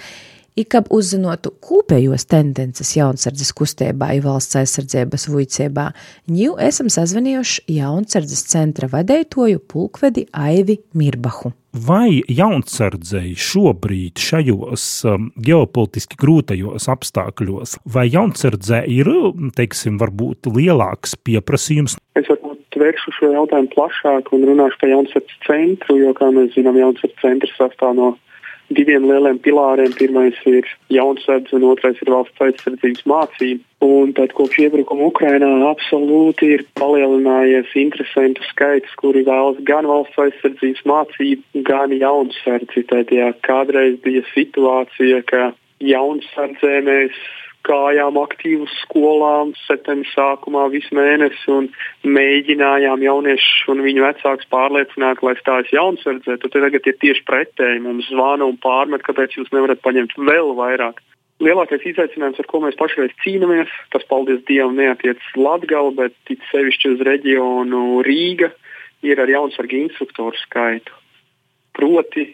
[0.59, 5.85] Ikab uzzinotu kopējos tendences jaunsardzes kustībā, valsts aizsardzības vuicībā,
[6.27, 11.53] ņū esam sazvanījuši jaunsardzes centra vadētoju pulkvedi Aivi Mirbahu.
[11.71, 19.07] Vai jaunsardzēji šobrīd šajos um, ģeopolitiski grūtajos apstākļos, vai jaunsardzē ir,
[19.55, 21.95] teiksim, varbūt lielāks pieprasījums?
[22.19, 26.75] Es varbūt vēršu šo jautājumu plašāk un runāšu par jaunsardzes centru, jo, kā mēs zinām,
[26.81, 28.11] jaunsardzes centrs sastāv no
[28.77, 29.93] diviem lieliem pilāriem.
[29.97, 33.65] Pirmais ir jaunsardze un otrais ir valsts aizsardzības mācība.
[33.81, 40.85] Un tad kopš iebrukuma Ukrainā absolūti ir palielinājies interesantu skaits, kuri vēlas gan valsts aizsardzības
[40.91, 42.85] mācību, gan jaunsardzi.
[42.91, 45.49] Tad, ja kādreiz bija situācija, ka
[45.81, 47.17] jaunsardzē mēs
[47.67, 51.69] gājām aktīvi uz skolām septembra sākumā visu mēnesi un
[52.05, 56.37] mēģinājām jauniešus un viņu vecākus pārliecināt, lai stājas jaunsardzē.
[56.41, 57.83] Tad tagad ir tieši pretēji.
[57.85, 61.01] Mums zvana un pārmet, kāpēc jūs nevarat paņemt vēl vairāk.
[61.41, 66.91] Lielākais izaicinājums, ar ko mēs pašreiz cīnāmies, tas, paldies Dievam, neatiecas Latviju, bet it sevišķi
[66.93, 68.51] uz reģionu Rīga,
[69.01, 70.93] ir ar jaunsargu instruktoru skaitu.
[71.73, 72.27] Proti,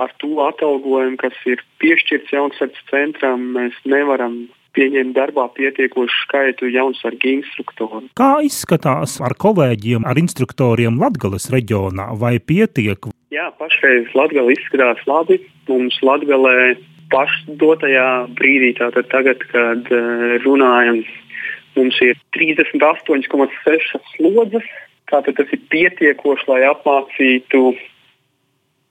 [0.00, 7.32] ar to atalgojumu, kas ir piešķirts jaunsardzes centram, mēs nevaram pieņemt darbā pietiekošu skaitu jaunsargu
[7.38, 8.04] instruktoru.
[8.18, 13.08] Kā izskatās ar kolēģiem, ar instruktoriem Latvijas reģionā, vai pietiek?
[13.34, 15.40] Jā, pašreiz Latvija izskatās labi.
[15.70, 16.76] Mums Latvijā
[17.12, 18.08] pašdotajā
[18.38, 21.02] brīdī, tātad tagad, kad uh, runājam,
[21.78, 24.66] mums ir 38,6 slodzes.
[25.06, 27.62] Tātad tas ir pietiekoši, lai apmācītu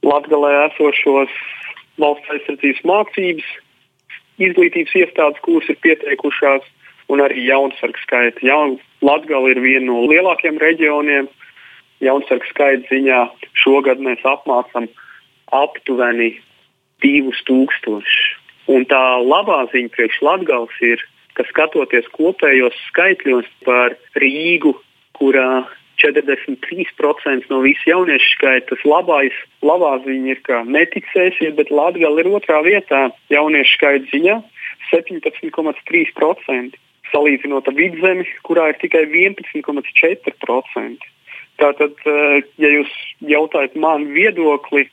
[0.06, 1.34] Latvijā esošos
[2.00, 3.54] valsts aizsardzības mācības
[4.42, 6.66] izglītības iestādes, kuras ir pieteikušās,
[7.12, 8.42] un arī jaunsargu skaita.
[8.46, 11.28] Jaun, Latgala ir viena no lielākajiem reģioniem.
[12.04, 13.20] Jaunsargu skaita ziņā
[13.62, 14.90] šogad mēs apmācām
[15.56, 16.34] aptuveni
[17.06, 18.02] 2000.
[18.74, 21.04] Un tā labā ziņa priekš Latgals ir,
[21.38, 24.74] ka skatoties kopējos skaitļos par Rīgu,
[25.16, 25.66] kurā
[26.02, 28.68] 43% no visu jauniešu skaita.
[28.72, 34.36] Tas labais, labā ziņa ir, ka neticēsiet, bet Latvija ir otrā vietā jauniešu skaita ziņā-
[34.92, 36.76] 17,3%.
[37.14, 41.02] Salīdzinot ar vidzemi, kurā ir tikai 11,4%.
[41.62, 44.90] Tātad, eh, ja jūs jautājat man viedokli,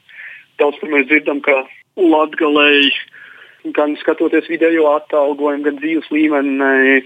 [0.58, 2.92] daudz kur mēs dzirdam, ka Latvijai
[3.70, 7.02] gan skatoties video atalgojumu, gan dzīves līmeni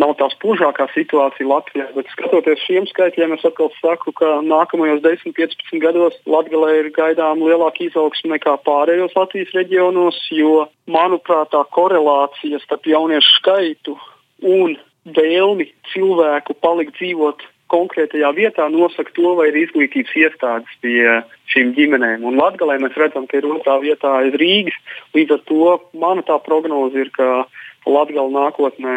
[0.00, 5.34] nav tā spožākā situācija Latvijā, bet skatoties šiem skaitļiem, es atkal saku, ka nākamajos 10,
[5.36, 12.62] 15 gados Latvijā ir gaidām lielāka izaugsme nekā pārējos Latvijas reģionos, jo, manuprāt, tā korelācija
[12.64, 13.96] starp jauniešu skaitu
[14.42, 21.72] un vēlmi cilvēku palikt dzīvot konkrētajā vietā nosaka to, vai ir izglītības iestādes pie šīm
[21.76, 22.24] ģimenēm.
[22.28, 24.76] Un Latvijā mēs redzam, ka ir otrā vietā aiz Rīgas.
[25.16, 27.46] Līdz ar to mana prognoze ir, ka
[27.88, 28.96] Latvija nākotnē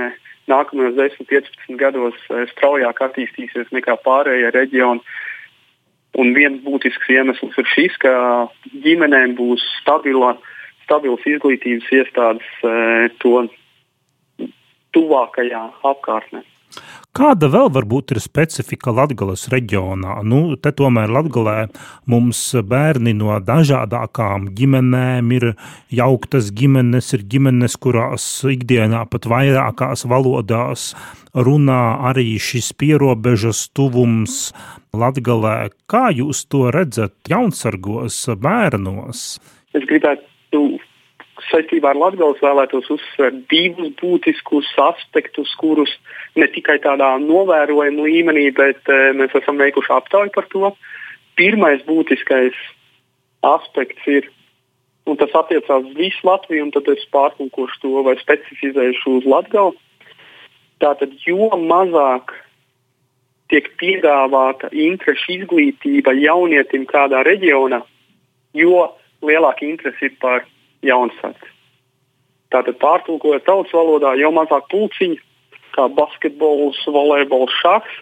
[0.51, 5.03] nākamajos 10, 15 gados eh, straujāk attīstīsies nekā pārējie reģioni.
[6.15, 8.13] Un viens būtisks iemesls ir šis, ka
[8.85, 10.35] ģimenēm būs stabila,
[10.85, 13.45] stabils izglītības iestādes eh, to
[14.95, 16.45] tuvākajā apkārtnē.
[17.15, 20.17] Kāda vēl varbūt ir specifika Latvijas reģionā?
[20.27, 21.69] Nu, te tomēr Latvijā
[22.11, 25.45] mums bērni no dažādākām ģimenēm ir
[25.95, 30.89] jauktas ģimenes, ir ģimenes, kurās ikdienā pat vairākās valodās
[31.35, 34.51] runā arī šis pierobežas tuvums
[34.91, 35.69] Latvijā.
[35.87, 39.23] Kā jūs to redzat jaunsargos bērnos?
[39.71, 40.67] Es gribētu
[41.49, 45.91] saistībā ar Latvijas vēlētos uzsvērt divus būtiskus aspektus, kurus
[46.39, 50.71] ne tikai tādā novērojuma līmenī, bet e, mēs esam veikuši aptauju par to.
[51.39, 52.57] Pirmais būtiskais
[53.45, 54.29] aspekts ir,
[55.05, 59.75] un tas attiecās uz visu Latviju, un tad es pārtulkošu to vai specifizēšu uz Latviju.
[60.83, 62.33] Tātad, jo mazāk
[63.51, 67.83] tiek piedāvāta interešu izglītība jaunietim kādā reģionā,
[68.57, 68.89] jo
[69.25, 70.43] lielāka interese ir par
[70.87, 71.51] jaunsardzi.
[72.53, 75.17] Tātad pārtulkojot tautas valodā, jau mazāk pulciņi,
[75.75, 78.01] kā basketbols, volejbols, šachs,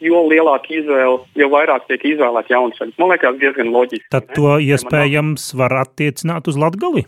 [0.00, 2.96] jo lielāka izvēle, jo vairāk tiek izvēlēta jaunsardzi.
[3.00, 4.08] Man liekas, diezgan loģiski.
[4.12, 4.70] Tad to ne?
[4.70, 7.04] iespējams var attiecināt uz Latgali?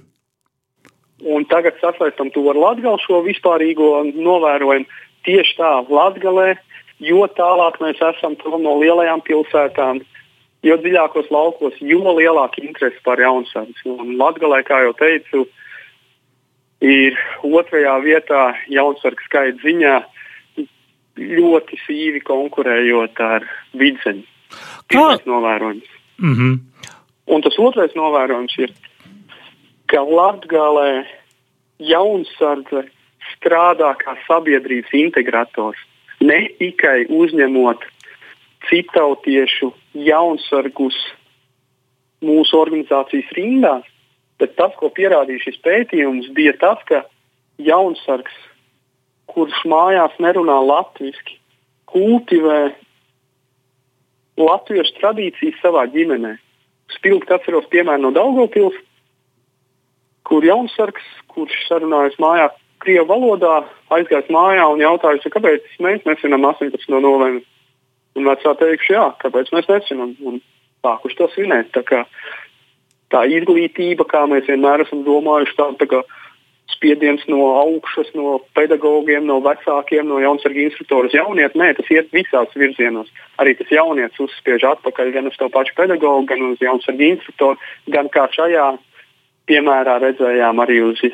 [1.23, 5.01] Un tagad sasaistam to ar Latgali šo vispārīgo novērojumu.
[5.23, 6.57] Tieši tā, Latgalē,
[7.03, 10.03] jo tālāk mēs esam no lielajām pilsētām,
[10.63, 13.87] jo dziļākos laukos, jo lielāka interese par jaunsardzi.
[13.91, 15.47] Un Latvijā, kā jau teicu,
[16.83, 19.97] ir otrajā vietā jaunsardze skaita ziņā
[21.23, 23.47] ļoti sīvi konkurējot ar
[23.79, 24.25] vidzeņu.
[24.93, 25.89] Tas ir novērojums.
[26.19, 26.59] Mm -hmm.
[27.27, 28.73] Un tas otrais novērojums ir,
[29.87, 31.05] ka Latvijā
[31.79, 32.89] jaunsardze
[33.37, 35.79] strādā kā sabiedrības integrators.
[36.21, 37.83] Ne tikai uzņemot
[38.69, 40.97] citautiešu jaunsargus
[42.23, 43.89] mūsu organizācijas rindās,
[44.41, 47.03] bet tas, ko pierādīja šis pētījums, bija tas, ka
[47.63, 48.35] jaunsargs,
[49.33, 51.37] kurš mājās nerunā latviešu,
[51.93, 52.73] kultivē
[54.41, 56.37] latviešu tradīcijas savā ģimenē.
[56.97, 58.77] Spilgti atceros piemēru no Daugopils,
[60.29, 62.51] kur jaunsargs, kurš sarunājas mājā
[62.83, 63.61] Krievu valodā,
[63.95, 66.89] aizgājis mājā un jautājusi, kāpēc mēs nesvinam 18.
[66.91, 67.45] novembrī.
[68.19, 70.41] Un vecā teikšu, jā, kāpēc mēs necinām un
[70.85, 71.71] sākuši to svinēt.
[71.77, 72.03] Tā, kā,
[73.15, 76.03] tā izglītība, kā mēs vienmēr esam domājuši, tā, tā kā
[76.73, 81.59] spiediens no augšas, no pedagogiem, no vecākiem, no jaunsargu instruktoru uz jaunieti.
[81.61, 83.11] Nē, tas iet visās virzienos.
[83.43, 87.61] Arī tas jaunietis uzspiež atpakaļ gan uz to pašu pedagogu, gan uz jaunsargu instruktoru,
[87.93, 88.73] gan kā šajā
[89.51, 91.13] piemērā redzējām arī uz e,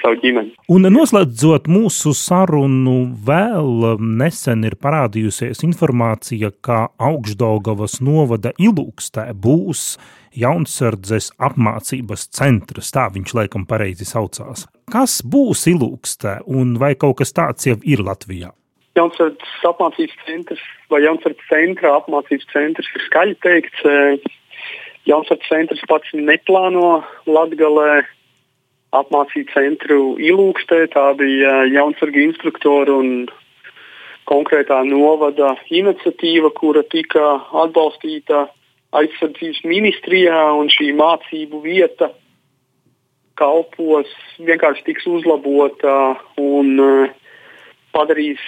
[0.00, 0.54] savu ģimeni.
[0.72, 9.96] Un noslēdzot mūsu sarunu, vēl nesen ir parādījusies informācija, ka Augstdaugavas novada ilūkstē būs
[10.38, 14.66] jaunsardzes apmācības centrs, tā viņš laikam pareizi saucās.
[14.92, 18.52] Kas būs ilūkstē un vai kaut kas tāds jau ir Latvijā?
[18.96, 23.84] Jaunsardzes apmācības centrs vai jaunsardzes centra apmācības centrs ir skaļi teikts.
[23.88, 24.40] E,
[25.08, 28.04] Jaunsakas centrs pats neplāno Latgalē
[28.94, 30.84] apmācīt centru ilūkstē.
[30.94, 33.26] Tā bija jaunsarga instruktora un
[34.30, 38.46] konkrētā novada iniciatīva, kura tika atbalstīta
[38.94, 42.12] aizsardzības ministrijā, un šī mācību vieta
[43.40, 47.14] kalpos vienkārši tiks uzlabota un uh,
[47.96, 48.42] padarīs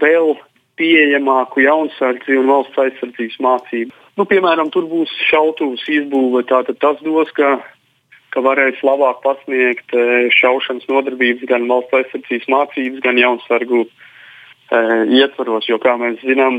[0.00, 0.36] vēl
[0.80, 3.99] pieejamāku jaunsardzi un valsts aizsardzības mācību.
[4.18, 6.42] Nu, piemēram, tur būs šautavas izbūve.
[6.48, 7.58] Tātad tas dos, ka,
[8.34, 13.90] ka varēs labāk pasniegt e, šaušanas nodarbības gan valsts aizsardzības mācības, gan jaunsargu e,
[15.20, 15.68] ietvaros.
[15.70, 16.58] Jo, kā mēs zinām,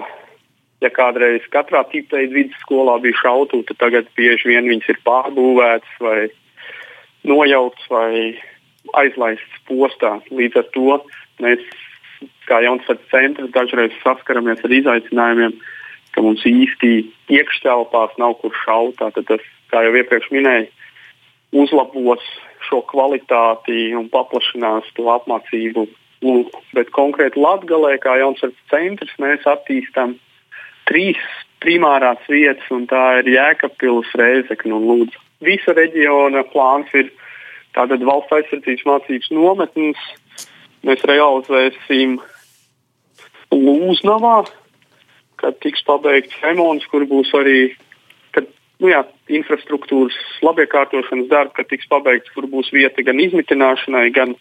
[0.82, 6.18] ja kādreiz katrā tipveida vidusskolā bija šautuve, tad tagad bieži vien viņas ir pārbūvētas vai
[7.28, 8.14] nojauktas vai
[8.98, 10.18] aizlaistas postā.
[10.34, 10.98] Līdz ar to
[11.44, 11.68] mēs
[12.50, 15.56] kā jaunsardzes centrs dažreiz saskaramies ar izaicinājumiem,
[16.15, 16.91] ka mums īsti
[17.32, 19.00] iekštelpās nav kur šaut.
[19.00, 20.69] Tad tas, kā jau iepriekš minēju,
[21.63, 22.24] uzlabos
[22.67, 25.88] šo kvalitāti un paplašinās to apmācību
[26.26, 26.62] lūku.
[26.76, 30.15] Bet konkrēti Latvijā, kā jaunsardzes centrs, mēs attīstām
[30.89, 31.21] trīs
[31.62, 35.21] primārās vietas, un tā ir Jēkabpils, Reizekna un Lūdzu.
[35.45, 37.12] Visa reģiona plāns ir
[37.76, 40.02] tātad valsts aizsardzības mācības nometnes,
[40.86, 42.19] mēs realizēsim
[43.52, 44.41] Lūznavā,
[45.41, 47.73] kad tiks pabeigts remonts, kur būs arī
[48.36, 48.47] kad,
[48.82, 49.04] nu jā,
[49.41, 54.36] infrastruktūras labiekārtošanas darbi, kad tiks pabeigts, kur būs vieta gan izmitināšanai, gan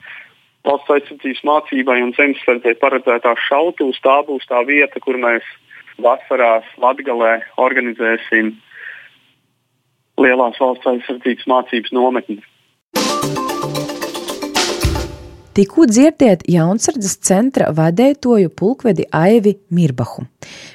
[0.69, 4.01] valsts aizsardzības mācībai un zemesardzei paredzētās šautavas.
[4.05, 5.47] Tā būs tā vieta, kur mēs
[6.01, 8.55] vasarās Latgalē organizēsim
[10.21, 12.50] lielās valsts aizsardzības mācības nometnes.
[15.51, 20.23] Tikko dzirdiet Jaunsardzes centra vadētoju pulkvedi Aivi Mirbahu,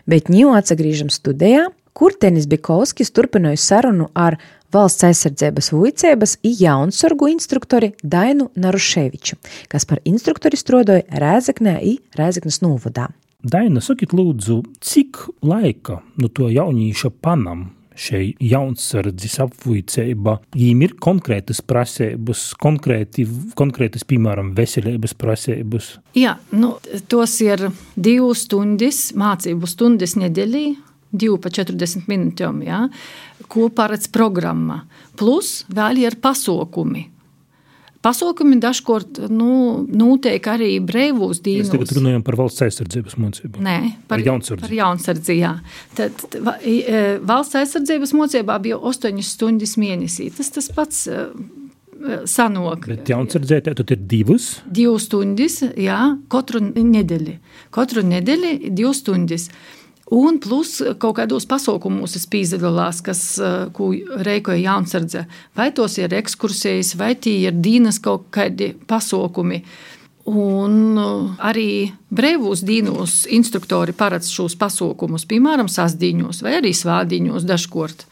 [0.03, 4.35] bet ņū atsagrīžam studijā, kur Tenis Bikovskis turpināja sarunu ar
[4.75, 9.39] valsts aizsardzības vicēbas i jaunsorgu instruktori Dainu Naruševiču,
[9.71, 13.07] kas par instruktori strodoja Rēzeknē i Rēzeknes novadā.
[13.45, 21.62] Daina, sakiet lūdzu, cik laika no to jaunīša panam šai jaunsardzes apvuicība, viņiem ir konkrētas
[21.65, 23.25] prasības, konkrēti,
[23.58, 25.96] konkrētas, piemēram, veselības prasības?
[26.17, 26.75] Jā, nu,
[27.12, 30.67] tos ir divas stundas, mācību stundas nedēļā,
[31.15, 32.85] 2 pa 40 minūtēm, ja,
[33.52, 34.83] ko paredz programma.
[35.15, 37.14] Plus vēl ir pasaukumi.
[38.06, 39.49] Pasaukumi dažkārt nu,
[39.89, 41.71] notiek arī brīvos dīnos.
[41.71, 43.63] Mēs tagad runājam par valsts aizsardzības mocību.
[43.65, 44.62] Nē, par, par jaunsardzi.
[44.67, 45.53] Par jaunsardzi, jā.
[45.97, 46.25] Tad,
[46.62, 50.29] e, valsts aizsardzības mocībā bija 8 stundas mēnesī.
[50.37, 52.85] Tas tas pats e, e, sanok.
[52.93, 54.51] Bet jaunsardzē tad ir divas?
[54.69, 57.39] Divas stundas, jā, katru nedēļu.
[57.73, 59.49] Katru nedēļu divas stundas.
[60.13, 63.21] Un plus kaut kādos pasaukumos es piedalījos, kas
[64.27, 65.23] rēkoja jaunsardze.
[65.58, 69.63] Vai tos ir ekskursijas, vai tie ir dīnas kaut kādi pasaukumi.
[70.29, 70.97] Un
[71.41, 78.06] arī brīvos dīnos instruktori paredz šos pasaukumus, piemēram, sasdīņos vai arī svādiņos dažkārt.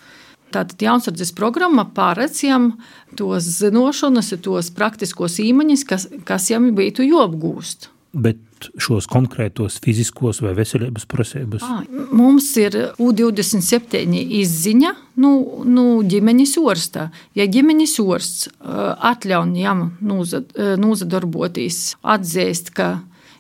[0.54, 2.76] Tātad jaunsardzes programma paredz jām
[3.18, 8.38] tos zināšanas, tos praktiskos īmaņus, kas, kas jām būtu jāapgūst bet
[8.82, 11.66] šos konkrētos fiziskos vai veselības prasības?
[12.14, 14.94] Mums ir U27 izziņa
[15.24, 15.32] nu,
[15.66, 17.10] nu, ģimenes orsta.
[17.38, 22.96] Ja ģimenes orsts atļauj jām nozadarboties, atzīst, ka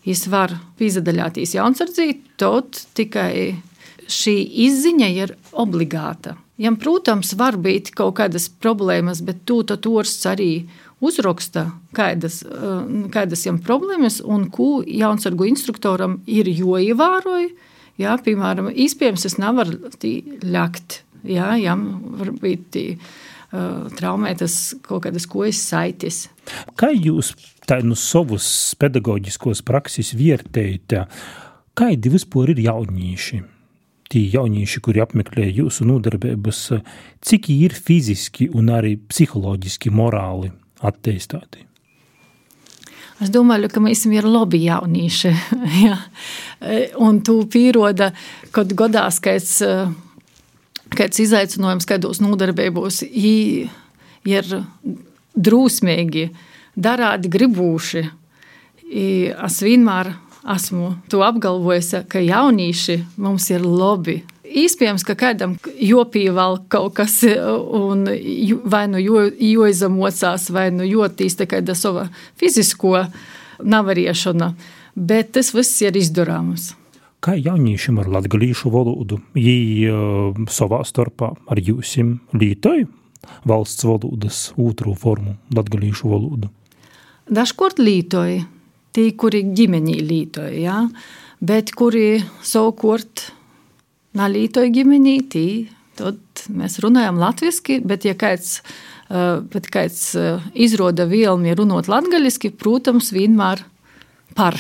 [0.08, 2.10] viņš var piedalīties jaunsardzī,
[2.40, 3.56] tad tikai
[4.12, 4.36] šī
[4.68, 6.38] izziņa ir obligāta.
[6.62, 10.68] Jām, protams, var būt kaut kādas problēmas, bet to orsts arī
[11.04, 17.52] uzraksta, kādas, eh, kādas viņam problēmas un ko jaunsargu instruktoram ir jāievēroja.
[18.02, 19.78] Jā, piemēram, iespējams, es nevaru
[20.42, 21.02] ļakt.
[21.24, 26.28] Jā, jām var būt tī, uh, traumētas kaut kādas kojas saites.
[26.76, 27.36] Kā jūs
[27.70, 28.48] tā no savas
[28.82, 30.98] pedagoģiskos prakses vērtējat,
[31.78, 33.44] kādi vispār ir jaunieši?
[34.10, 36.66] Tie jaunieši, kuri apmeklē jūsu nodarbības,
[37.24, 40.52] cik ir fiziski un arī psiholoģiski morāli
[40.84, 41.68] attīstīti?
[43.22, 45.32] Es domāju, ka mēs esam labi jaunieši.
[45.86, 46.00] ja.
[47.04, 48.12] Un tu pieroda,
[48.56, 49.60] kad godās kāds,
[50.94, 54.52] kāds izaicinājums, kādos nodarbībos ir
[55.34, 56.28] drūsmīgi,
[56.76, 58.04] darādi gribūši.
[58.94, 60.14] Es vienmēr
[60.54, 68.04] esmu to apgalvojis, ka jaunieši mums ir labi Iespējams, ka kādam jopīval kaut kas, un
[68.68, 73.06] vai nu joizamocās, vai nu jotīs tā kāda sava fizisko
[73.64, 74.54] navariešana,
[74.96, 76.74] bet tas viss ir izdarāms.
[77.24, 82.90] Kā jauniešiem ar latgalīšu valodu, jī uh, savā starpā ar jūsim lītoju
[83.48, 86.50] valsts valodas otru formu latgalīšu valodu?
[87.32, 88.44] Dažkārt lītoja,
[88.92, 90.82] tie, kuri ģimenī lītoja, ja?
[91.40, 93.30] bet kuri savukārt
[94.18, 95.48] nalītoja ģimenītī,
[96.00, 98.60] tad mēs runājam latviski, bet ja kāds,
[99.10, 100.14] bet kāds
[100.54, 103.62] izroda vielmi runot latgaļiski, protams, vienmēr
[104.36, 104.58] par.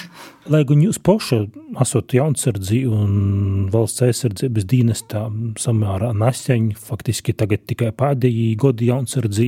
[0.51, 1.37] Lai gan jūs paši
[1.79, 5.21] esat jaunsardzī un valsts aizsardzības dienestā
[5.61, 9.47] samērā neseņi, faktiski tagad tikai pēdējī godi jaunsardzī,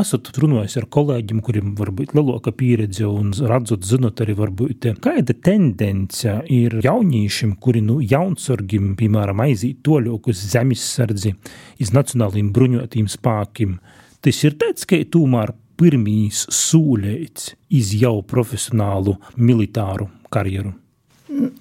[0.00, 6.36] esat runājis ar kolēģiem, kuriem varbūt lielāka pieredze un redzot, zinot arī varbūt, kāda tendence
[6.46, 11.34] ir jaunīšiem, kuri nu jaunsargim, piemēram, aiziet toļok uz zemesardzi,
[11.82, 13.80] iz nacionāliem bruņotīm spākiem.
[14.20, 20.74] Tas ir tāds, ka tomēr pirmīs sūļēts iz jau profesionālu militāru karjeru?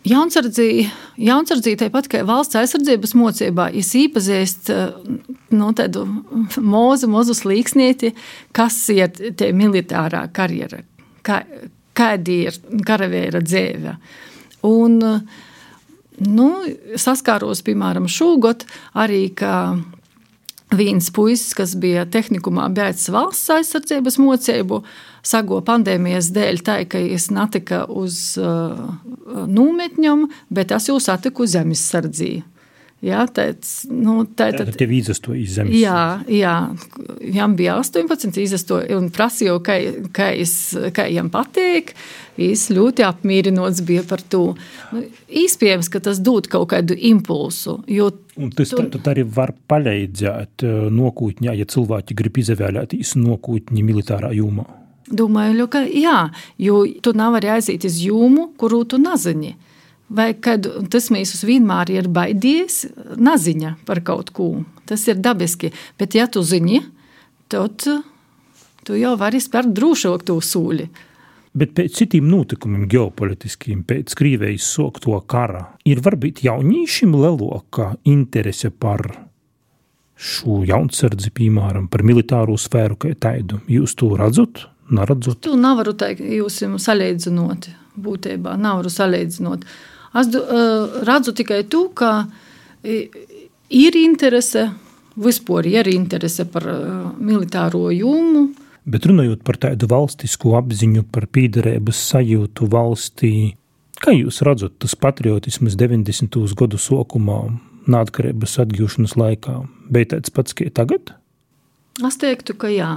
[0.10, 0.88] Jaunsardzī,
[1.22, 4.72] jaunsardzī tāpat kā valsts aizsardzības mocībā, ir īpazīst
[5.54, 6.06] no nu, tādu
[6.58, 8.12] mūzu, mūzu slīksnieti,
[8.56, 10.82] kas ir tie militārā karjera,
[11.22, 11.44] kā,
[11.94, 12.58] kāda ir
[12.88, 13.94] karavēra dzēve.
[14.68, 14.98] Un,
[16.26, 16.50] nu,
[17.00, 18.66] saskāros, piemēram, šogad
[18.98, 19.54] arī, ka
[20.76, 24.84] viens puisis, kas bija tehnikumā beidzis valsts aizsardzības mocību,
[25.26, 28.78] sago pandēmijas dēļ tā, ka es netika uz uh,
[29.50, 32.40] nūmetņiem, bet es jau satiku zemesardzī.
[33.00, 35.76] Jā, tāds, nu, tā, tad, tev izastoja iz zemes.
[35.80, 36.56] Jā, jā,
[37.22, 39.78] viņam bija 18, izastoja un prasīja, kā,
[40.16, 41.94] kā, es, kā viņam patīk.
[42.40, 44.42] Es ļoti apmierinots bija par to.
[44.92, 47.78] Nu, Īspējams, ka tas dod kaut kādu impulsu.
[47.88, 48.84] Un tas tu...
[48.92, 54.68] tad arī var palīdzēt nokūtņā, ja cilvēki grib izvēlēties nokūtņi militārā jomā.
[55.10, 56.30] Domāju, ka jā,
[56.62, 59.56] jo tu nevari aiziet uz jūmu, kuru tu nezini.
[60.10, 62.80] Vai kad tas mūs vienmēr ir baidījis,
[63.22, 64.50] neziņa par kaut ko.
[64.90, 65.70] Tas ir dabiski.
[66.02, 66.82] Bet, ja tu zini,
[67.52, 70.90] tad tu jau vari spērt drošāk to sūli.
[71.60, 79.06] Bet pēc citiem notikumiem, ģeopolitiskiem, pēc Krievijas sokto kara, ir varbūt jauniešiem lielākā interese par
[80.20, 83.62] šo jaunsardzi, piemēram, par militāro sfēru kā tādu.
[83.72, 84.66] Jūs to redzat?
[84.94, 85.44] Neredzat?
[85.46, 87.70] Tu nevaru teikt, jūs esat salīdzinot.
[88.00, 89.66] Būtībā nevaru salīdzinot.
[90.18, 92.26] Es uh, redzu tikai to, ka
[92.84, 94.70] ir interese,
[95.20, 98.48] vispār ir interese par uh, militāro jūmu.
[98.90, 103.34] Bet runājot par tādu valstisku apziņu, par pīderības sajūtu valstī,
[104.02, 106.40] kā jūs redzat, tas patriotisms 90.
[106.58, 107.44] gadu sākumā,
[107.90, 109.60] neatkarības atgūšanas laikā,
[109.94, 111.14] bija tāds pats kā tagad?
[112.06, 112.92] Es teiktu, ka jā.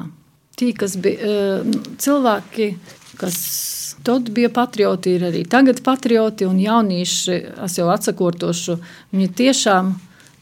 [0.57, 1.61] Tī, kas bija
[2.01, 2.73] cilvēki,
[3.21, 3.37] kas
[4.05, 8.79] tad bija patrioti, ir arī tagad patrioti un jaunieši, es jau atsakotošu,
[9.15, 9.95] viņi tiešām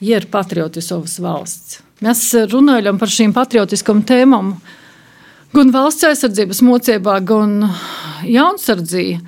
[0.07, 1.81] ir patrioti savas valsts.
[2.01, 4.55] Mēs runājam par šīm patriotiskām tēmām
[5.53, 7.67] gan valsts aizsardzības mocībā, gan
[8.25, 9.19] jaunsardzī,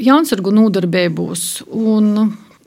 [0.00, 1.42] jaunsargu nodarbībos.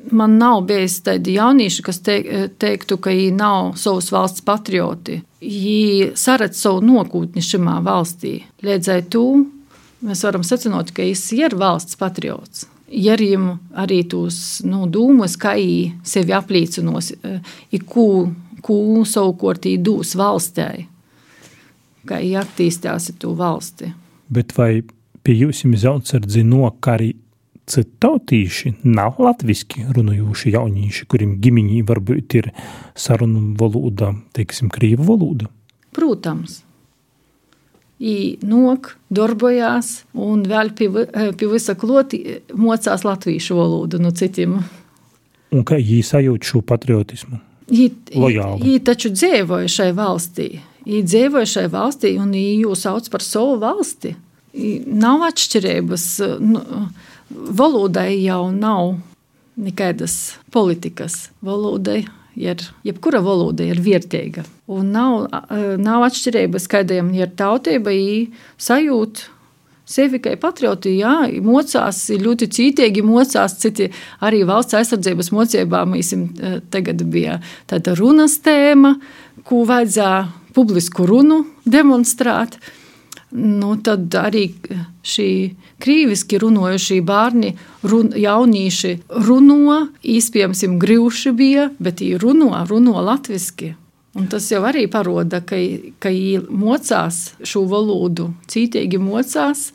[0.06, 5.18] Man nav bijis tādi jaunieši, kas teiktu, ka viņi nav savas valsts patrioti.
[5.42, 8.36] Viņi saredz savu nākotni šajā valstī.
[8.62, 9.26] Līdz ar to
[10.06, 12.66] mēs varam secināt, ka viņš ir valsts patriots.
[12.86, 13.48] Ja viņam
[13.82, 17.12] arī tos nu, dūmus, kā viņi sevi aplīcinos,
[17.90, 18.08] ko,
[18.62, 18.78] ko
[19.10, 20.86] savukārt viņi dos valstī,
[22.06, 23.92] kā viņi attīstās to valsti.
[24.30, 24.84] Bet vai
[25.26, 27.16] pie jums zaunsardzi nokari
[27.66, 32.52] citautīši nav latviski runājoši jaunieši, kuriem ģimiņī varbūt ir
[32.94, 35.50] sarunu valoda, teiksim, krīvu valoda?
[35.96, 36.62] Protams.
[38.00, 40.90] Nok, darbojās un vēl pie,
[41.40, 44.58] pie visa kloti mocās latviešu valodu no citiem.
[45.56, 47.40] Un kā viņi sajūt šo patriotismu?
[47.72, 50.50] Viņi taču dzīvoja šai valstī.
[50.86, 54.12] Viņi dzīvoja šai valstī un viņi jūs sauc par savu valsti.
[54.92, 56.06] Nav atšķirības.
[56.44, 56.62] Nu,
[57.32, 58.98] valodai jau nav
[59.56, 61.30] nekādas politikas.
[61.46, 62.04] Valodai
[62.36, 64.46] ir, jebkura valoda ir vērtīga.
[64.72, 65.30] Un nav,
[65.82, 67.94] nav atšķirības, kādiem ir tautība,
[68.58, 69.32] sajūta
[69.86, 71.14] sevi kā patrioti, jā,
[71.46, 73.92] mocās, ļoti cītīgi mocās, citi
[74.26, 75.84] arī valsts aizsardzības mocībā.
[75.90, 76.14] Mēs
[76.74, 77.38] tagad bija
[77.70, 78.96] tāda runas tēma,
[79.46, 80.26] ko vajadzēja
[80.56, 82.58] publisku runu demonstrēt.
[83.36, 84.46] Nu, tad arī
[85.04, 85.30] šī
[85.84, 88.94] krīviski runājošie bērni, run, jaunieši
[89.28, 93.74] runo, īstenībā grūši bija, bet viņi runo, runo latviešu.
[94.16, 95.58] Un tas jau arī parāda, ka,
[96.00, 99.74] ka viņi mocās šo valodu, cītīgi mocās,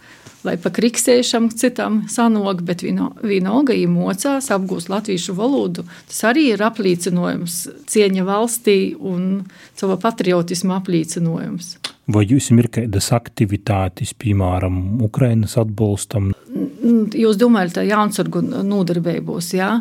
[0.49, 5.85] lai pa kriksēšam citam sanāk, bet vienalga viņi mocās, apgūst latviešu valodu.
[6.09, 7.61] Tas arī ir apliecinājums
[7.93, 9.45] cieņa valstī un
[9.77, 11.75] sava patriotisma apliecinājums.
[12.11, 16.31] Vai jums ir kādas aktivitātes, piemēram, Ukrainas atbalstam?
[16.51, 19.77] Jūs domājat, ka jaunsargu nodarbībos, jā?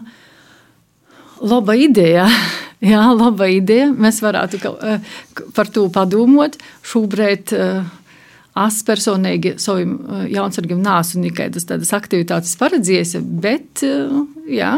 [1.39, 2.27] Laba ideja.
[2.79, 3.89] Jā, laba ideja.
[3.91, 5.01] Mēs varētu eh,
[5.55, 6.55] par to padomāt.
[6.87, 7.89] Šobrīd eh,
[8.63, 13.83] es personīgi saviem eh, jaunsargiem nesu nekādas tādas aktivitātes paredzējis, bet
[14.47, 14.77] jā,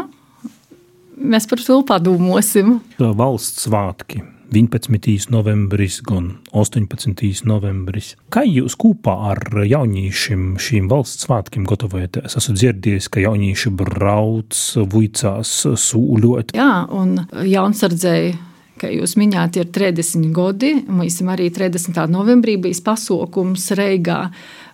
[1.14, 2.80] mēs par to padomāsim.
[2.98, 5.30] Valsts svētki 11.
[5.32, 7.44] novembris, gan 18.
[7.48, 8.12] novembris.
[8.32, 12.36] Kā jūs kopā ar jauniešiem šīm valsts svētkiem gatavojaties?
[12.36, 15.56] Esmu dzirdējis, ka jaunieši brauc, vuicās,
[15.88, 16.52] sūļot.
[16.58, 17.16] Jā, un
[17.48, 18.34] jaunsardzēji
[18.82, 20.72] kā jūs minējāt, ir 30 gadi.
[20.90, 22.02] Mums arī 30.
[22.10, 24.24] novembrī bija pasākums Reigā.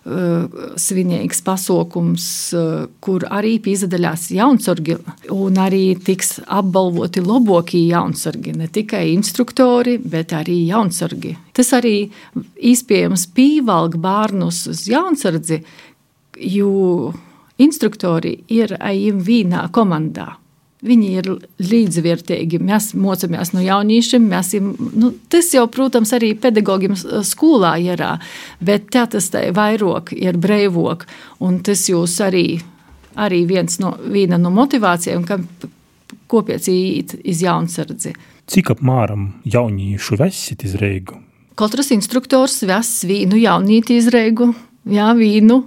[0.09, 2.23] Uh, svinīgs pasākums,
[2.57, 4.95] uh, kur arī piedalās jaunsargi,
[5.35, 8.55] un arī tiks apbalvoti labākie jaunsargi.
[8.57, 11.35] Ne tikai instruktori, bet arī jaunsargi.
[11.53, 11.93] Tas arī
[12.71, 15.61] iespējams pievelk bērnus uz jaunsardzi,
[16.57, 16.73] jo
[17.61, 20.31] instruktori ir aizjām vienā komandā.
[20.79, 21.27] Viņi ir
[21.59, 22.61] līdzvērtīgi.
[22.63, 24.29] Mēs mācāmies no jauniešiem.
[24.55, 26.95] Ir, nu, tas jau, protams, arī pedagogiem
[27.27, 28.03] skolā ir,
[28.63, 31.03] bet tā tas vairāk ir brīvāk.
[31.43, 32.61] Un tas jūs arī,
[33.19, 35.27] arī viens no, viena no motivācijām,
[36.31, 38.15] kāpēc iet iz jaunsardzi.
[38.49, 41.19] Cik apmēram jauniešu vesit izreigu?
[41.59, 44.53] Katrs instruktors ves vīnu jaunīti izreigu,
[44.87, 45.59] jā, vīnu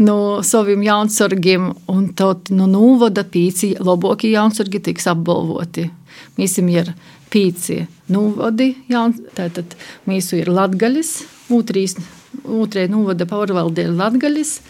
[0.00, 5.90] no saviem jaunsargiem, un tad no novada pīci labākie jaunsargi tiks apbalvoti.
[6.38, 6.94] Mēs ir
[7.30, 9.76] pīci novadi, jaun, tātad
[10.08, 11.12] mēs ir latgaļas,
[11.50, 11.98] mūtrīs
[12.46, 14.60] Otrē novada pārvaldē Latgaļas,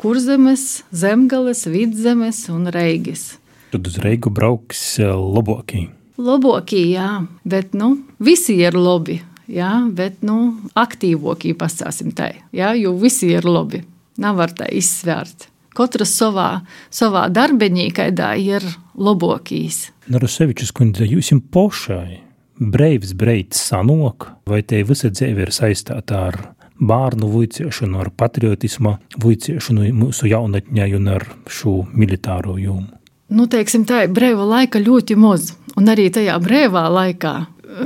[0.00, 3.36] Kurzemes, Zemgales, Vidzemes un Reigis.
[3.72, 5.86] Tad uz Reigu brauks eh, labākī.
[6.20, 9.18] Labākī, jā, bet nu, visi ir labi.
[9.52, 13.84] Jā, bet nu, aktīvākī pastāsim tai, jā, jo visi ir labi.
[14.22, 15.48] Nav var tā izsvērt.
[15.76, 18.64] Katrs savā, savā darbiņī, kādā ir
[18.96, 19.90] labākīs.
[20.08, 22.22] Narusevičs kundze, jūs jums pošai
[22.56, 26.38] breivs breits sanok, vai te visa dzīve ir saistīta ar
[26.76, 32.88] bērnu vuiciešanu, ar patriotismu vuiciešanu mūsu jaunatņai un ar šo militāro jomu?
[33.32, 35.50] Nu, teiksim, tā ir brīva laika ļoti maz.
[35.76, 37.34] Un arī tajā brīvā laikā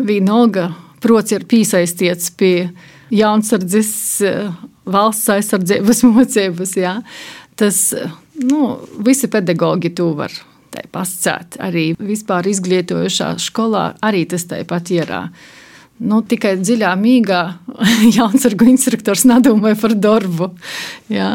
[0.06, 0.70] vienalga,
[1.00, 2.54] protams, ir piesaistīts pie
[3.14, 3.92] jaunsardzes
[4.92, 6.76] valsts aizsardzības mocības.
[6.78, 6.98] Jā.
[7.60, 7.82] Tas
[8.40, 10.34] nu, visi pedagoģi to var
[10.94, 11.58] pascēt.
[11.62, 15.14] Arī vispār izglītojušā skolā arī tas tāpat ir.
[16.00, 17.40] Nu, tikai dziļā mīgā
[18.16, 20.52] Jānis instruktors nedomāja par darbu.
[21.12, 21.34] Jā.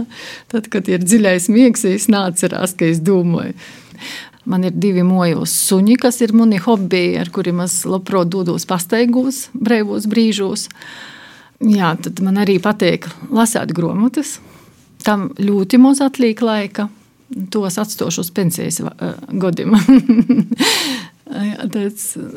[0.49, 3.53] Tad, kad ir dziļais miegs, es neatceros, ka es domāju.
[4.45, 9.47] Man ir divi mojos suņi, kas ir mani hobiji, ar kuriem es labprāt dodos pastaigos,
[9.57, 10.67] brīvos brīžos.
[11.65, 14.37] Jā, tad man arī patīk lasīt grāmatas.
[15.05, 16.89] Tam ļoti maz atliek laika.
[17.53, 18.81] Tos atstāšu uz pensijas
[19.41, 19.73] gadiem.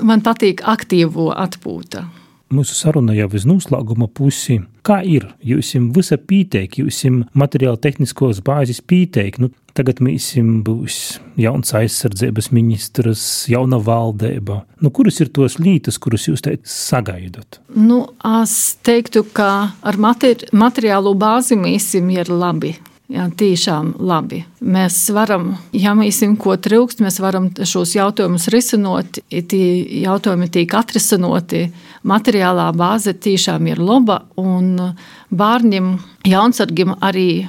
[0.09, 2.07] man patīk aktīvo atpūta
[2.55, 4.59] mūsu saruna jau uz noslēguma pusi.
[4.87, 5.29] Kā ir?
[5.45, 9.39] Jūs jums visa pieteik, jūs jums materiāli tehniskos bāzes pieteik.
[9.43, 10.33] Nu, tagad mēs
[10.67, 10.99] būs
[11.39, 14.63] jauns aizsardzības ministrs, jauna valdība.
[14.83, 17.61] Nu, kuras ir tos lītas, kuras jūs teikt sagaidat?
[17.75, 18.05] Nu,
[18.43, 22.77] es teiktu, ka ar materi materiālo bāzi mēs ir labi.
[23.09, 24.43] Jā, tiešām labi.
[24.61, 29.23] Mēs varam, ja mēs zinām, ko trūkst, mēs varam šos jautājumus risināt.
[29.33, 29.69] Tie
[30.03, 31.63] jautājumi tiek atrisinoti.
[32.05, 34.93] Materiālā bāze tiešām ir laba, un
[35.33, 35.95] bērniem,
[36.29, 37.47] jaunsargiem arī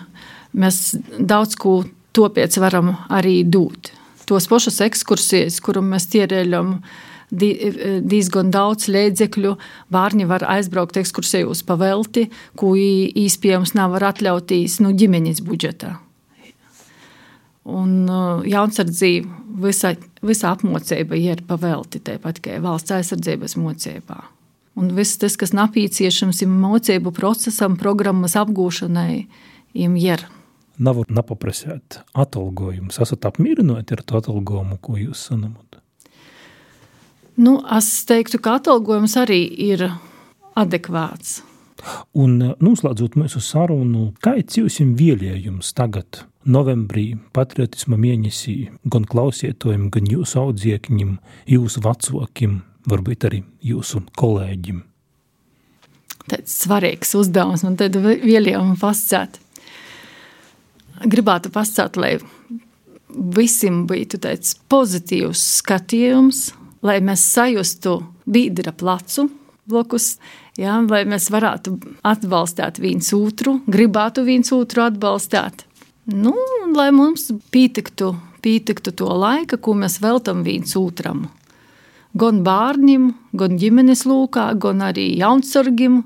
[0.56, 1.82] mēs daudz ko
[2.20, 3.94] topiec varam arī dot.
[4.30, 6.80] Tos pašus ekskursijas, kurum mēs tierējam
[7.30, 9.56] diezgan daudz līdzekļu.
[9.94, 15.96] Bērni var aizbraukt ekskursijos pa velti, ko īstenībā nevar atļauties nu, ģimenes budžetā.
[17.70, 19.30] Un uh, jaunsardzība,
[19.62, 19.94] visa,
[20.26, 24.24] visa apmācība ir pavelti tāpat kā valsts aizsardzības mocībā.
[24.80, 29.28] Un viss tas, kas nepieciešams ir mocību procesam, programmas apgūšanai,
[30.02, 30.26] ir.
[30.80, 33.02] Nav nepaprasāt atalgojumus.
[33.04, 35.82] Esat apmierināti ar to atalgojumu, ko jūs sanamat?
[37.40, 39.86] Nu, es teiktu, ka atalgojums arī ir
[40.60, 41.42] adekvāts.
[42.20, 44.68] Un noslēdzot mūsu sarunu, kāds ir
[45.00, 51.16] vēlējums tagad, novembrī, patriotisma mēnesī, gan klausietojiem, gan jūsu audziekņiem,
[51.48, 52.60] jūsu vecākiem,
[52.90, 54.84] varbūt arī jūsu kolēģim?
[56.30, 59.40] Tāds svarīgs uzdevums man tad vēlējumi pascēt.
[61.06, 62.18] Gribētu pascēt, lai
[63.10, 66.50] visiem būtu tāds pozitīvs skatījums
[66.86, 69.28] lai mēs sajustu bīdra placu
[69.70, 70.16] blokus,
[70.58, 71.76] ja, lai mēs varētu
[72.08, 75.66] atbalstīt viens otru, gribētu viens otru atbalstīt.
[76.10, 76.34] Nu,
[76.74, 81.28] lai mums pietiktu, pietiktu to laika, ko mēs veltam viens otram.
[82.18, 86.02] Gan bērniem, gan ģimenes lūkā, gan arī jaunsargiem,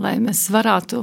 [0.00, 1.02] lai mēs varētu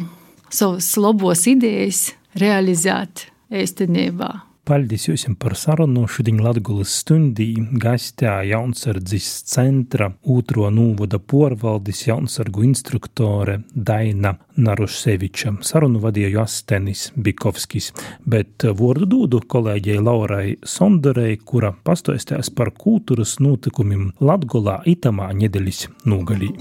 [0.49, 2.07] savas labos idejas
[2.39, 4.31] realizēt īstenībā.
[4.61, 6.03] Paldies jums par sarunu.
[6.07, 7.47] Šodien Latvijas stundī
[7.81, 15.55] gastā Jaunsardzes centra otro nūvada porvaldes jaunsargu instruktore Daina Naruševiča.
[15.65, 17.89] Sarunu vadīja Astenis Bikovskis,
[18.23, 26.53] bet vārdu dūdu kolēģei Laurai Sondarei, kura pastoistās par kultūras notikumiem Latgolā itamā nedeļas nūgalī.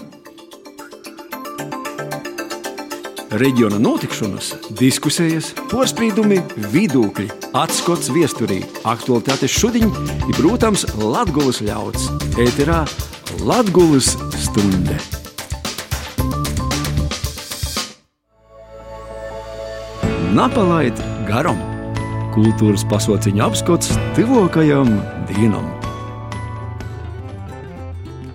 [3.38, 6.40] Reģiona notikšanas, diskusijas, porcelāna,
[6.72, 9.90] vidūkļi, atskats viesturī, aktualitātes šodien
[10.26, 12.08] ir, protams, Latvijas ļauds.
[12.40, 12.82] Ēterā
[13.46, 14.98] Latvijas stunde.
[20.34, 21.58] Napalaid garam!
[22.30, 24.94] Kultūras pasauciņa apskats tuvākajam
[25.32, 25.79] dienam!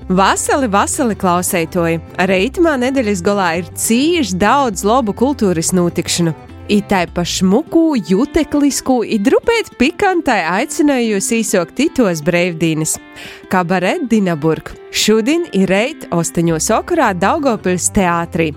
[0.05, 1.95] Vasali, vasali klausētoji!
[2.29, 6.35] Reitamā nedēļas galā ir cīņš daudz labu kultūras notikšanu.
[6.69, 12.99] Itai pa šmuku, juteklisku, idrupēt pikantai aicināju jūs īsok titos brīvdienas.
[13.49, 14.75] Kabaret Dinaburg.
[14.93, 18.51] Šodien ir reit ostaņos okurā Daugopils teātrī.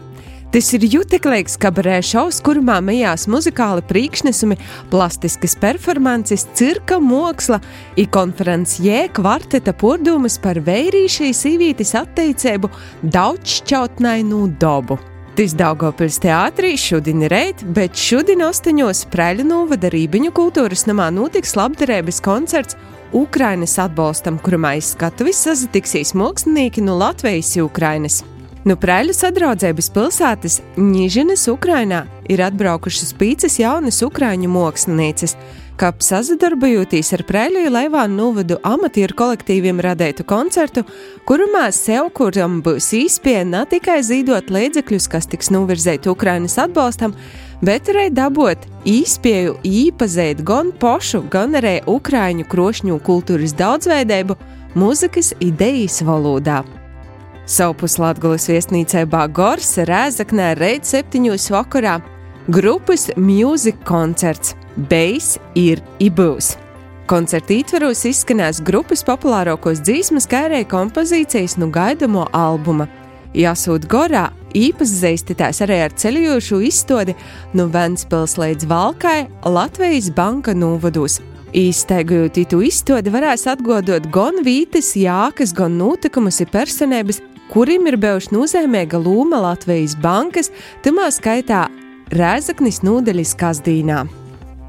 [0.49, 4.57] Tas ir juteklīgs kabarē šovs, kurā mījās muzikāli priekšnesumi,
[4.89, 7.59] plastiskas performances, cirka māksla,
[8.01, 12.73] ir konferencijē kvarteta pordūmas par veirīšai sīvītis atteicību
[13.05, 14.97] daudzšķautnainu dobu.
[15.39, 21.55] Tas Daugopils teātrī šodien ir reit, bet šodien ostaņos Preļu novada Rībiņu kultūras namā notiks
[21.61, 22.81] labdarības koncerts
[23.13, 28.25] Ukrainas atbalstam, kurā aizskatuvis sazitiksīs mākslinieki no Latvijas Ukrainas.
[28.67, 35.37] No Preļu sadraudzības pilsētas Ņižinas Ukrainā ir atbraukušas pīcis jaunas ukraiņu mākslinieces,
[35.79, 40.83] kā sadarbojoties ar Prēļu Laivānu novadu amatieru kolektīviem radētu koncertu,
[41.29, 47.15] kurumā sev, kuram būs īspēja ne tikai zīdot līdzekļus, kas tiks novirzēti Ukrainas atbalstam,
[47.63, 54.35] bet arī dabot īspēju īpazīt gan pošu, gan arī ukraiņu krošņu kultūras daudzveidību,
[54.79, 56.65] mūzikas idejas valodā.
[57.49, 61.95] Savpus Latvijas viesnīcē Bāgors Rēzaknē reit septiņos vakarā
[62.53, 64.53] grupas mūzika koncerts
[64.91, 66.51] Bejs ir ibūs.
[67.09, 72.85] Koncerta ietveros izskanēs grupas populārākos dzīsmas, kā arī kompozīcijas no gaidāmo albuma.
[73.33, 77.17] Jāsūt gorā īpaši zeistitās arī ar ceļojošu izstādi
[77.57, 81.17] no Ventspils līdz Valkai Latvijas banka novados.
[81.57, 87.23] Īsteigojot itu izstādi varēs atgodot gan vītes, jākas, gan notikumus ir personības,
[87.53, 90.53] kurim ir bijuši nozīmīga loma Latvijas bankas,
[90.85, 91.67] tamā skaitā
[92.15, 94.05] Rēzaknis Nūdeļas Kazdīnā.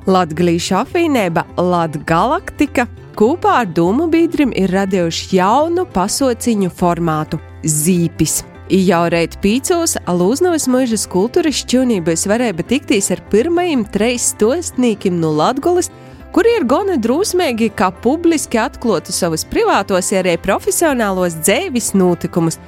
[0.10, 2.88] Latvijas apvienība Latvijas
[3.20, 7.40] kopā ar Dūmu biedriem ir radījuši jaunu pasauciņu formātu-
[7.82, 8.44] zīpis.
[8.70, 15.90] Jau reit pīcos Lūznavas mūžas kultūras šķūnības varēja tikties ar pirmajiem treis stostniekiem no Latgolas,
[16.36, 22.60] kuri ir gana drūsmīgi, kā publiski atklātu savus privātos, ja arī profesionālos dzēvis notikumus,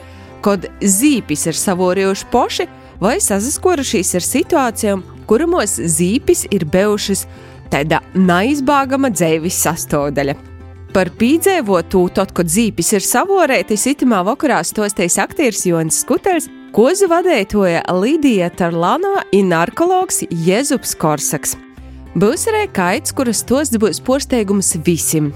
[0.46, 2.68] kad zīpis ir savorījuši poši
[3.02, 7.26] vai sazaskorušies ar situācijām, kurumos zīpis ir bijušas
[7.72, 10.38] tāda neizbāgama dzīves sastāvdaļa.
[10.92, 17.86] Par pīdzēvotu, tad, kad zīpis ir savorētis, itamā vakarā stostais aktieris Jonas Skuters, kozu vadētoja
[17.96, 21.56] Lidija Tarlano un narkologs Jēzubs Korsaks.
[22.12, 25.30] Būs arī kaits, kuras tos būs posteigums visiem.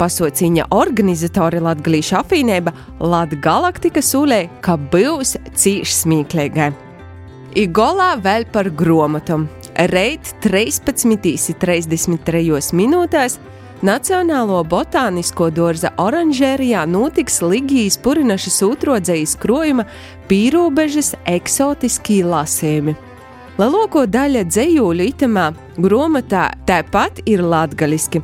[0.00, 6.72] Pasauciņa organizatori Latvijas apvienība Latvijas galaktika sūlē, ka būs cīši smieklīgai.
[7.56, 9.48] Igolā vēl par grāmatu.
[9.92, 13.38] Reit 13.33 minūtēs
[13.84, 19.84] Nacionālo botānisko dārza oranžērijā notiks Ligijas Purinašas otrodzējas krojuma
[20.30, 22.96] pīrobežas eksotiskī lasījumi.
[23.56, 25.46] Lielāko daļu dzējuļu itamā
[25.80, 28.20] grāmatā tāpat ir latgaliski.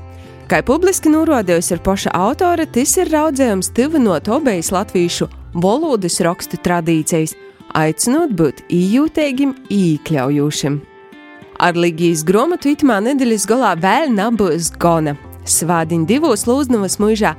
[0.50, 7.32] Kā publiski norādījusi ir paša autore, tas ir raudzējums tuvinot obejas latviešu valodas rakstu tradīcijas–
[7.76, 10.78] aicinot būt ījūtīgiem, iekļaujošiem.
[11.62, 15.16] Ar Ligijas grāmatu itamā nedēļas galā vēl nebūs gona.
[15.48, 17.32] Svādiņa divos Lūznavas mūžā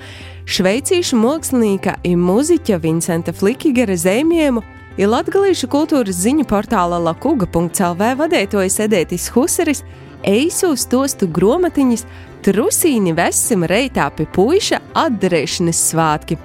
[0.50, 4.64] šveicīšu mākslinieka un muziķa Vincenta Flikigera zīmējumu
[4.98, 9.84] ir latgalīšu kultūras ziņu portāla lakuga.lv vadētojas Edētis Huseris,
[10.24, 12.06] eisu stostu gromatiņas,
[12.44, 16.38] trusīni vesim reitā pie puiša atdarēšanas svātki.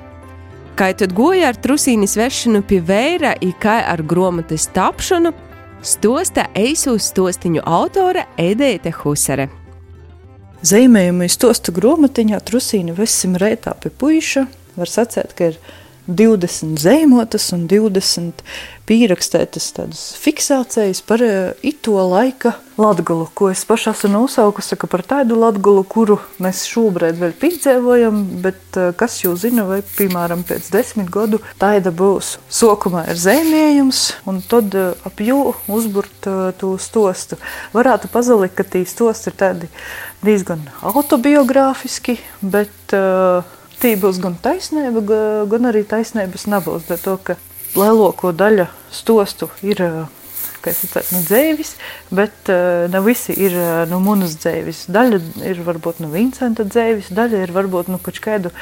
[0.79, 5.33] Kā tad goja ar trusīnis vešanu pie vēra, kā ar grāmatas tapšanu,
[5.83, 9.49] stosta eisūs stostiņu autore Edēte Husere.
[10.63, 14.47] Zīmējumi stostu grāmatiņā trusīni vesim reitā pie puiša.
[14.79, 15.59] Var sacēt, ka ir
[16.09, 18.41] 20 zīmotas un 20
[18.89, 25.37] pierakstētas tādas fiksācijas par eh, ito laika latgulu, ko es pašā esmu nosaukusi par tādu
[25.37, 31.11] latgulu, kuru mēs šobrīd vēl piedzīvojam, bet eh, kas jūs zina, vai, piemēram, pēc desmit
[31.13, 32.39] gadu tāda būs.
[32.49, 37.37] Sokumā ir zīmējums, un tad eh, ap jū uzburt to stostu.
[37.77, 39.69] Varētu pazalikt, ka tī stosti ir tādi
[40.25, 43.45] diezgan autobiogrāfiski, bet uh,
[43.79, 45.03] Tī būs gan taisnība,
[45.51, 46.89] gan arī taisnības nebūs.
[47.05, 47.37] To, ka
[47.79, 49.85] lielāko daļu stostu ir
[50.65, 51.71] teicu, nu, dzēvis,
[52.15, 54.87] bet uh, ne visi ir uh, no manas dzēvis.
[54.93, 58.53] Daļa ir varbūt no Vincenta dzēvis, daļa ir varbūt no kādu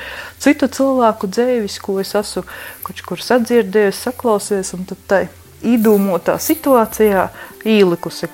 [0.43, 2.45] citu cilvēku dzēvis, ko es esmu
[2.87, 5.23] kaut kur sadzirdējis, saklausījies un tad tai
[5.67, 7.31] īdūmotā situācijā
[7.65, 8.29] īlikusi.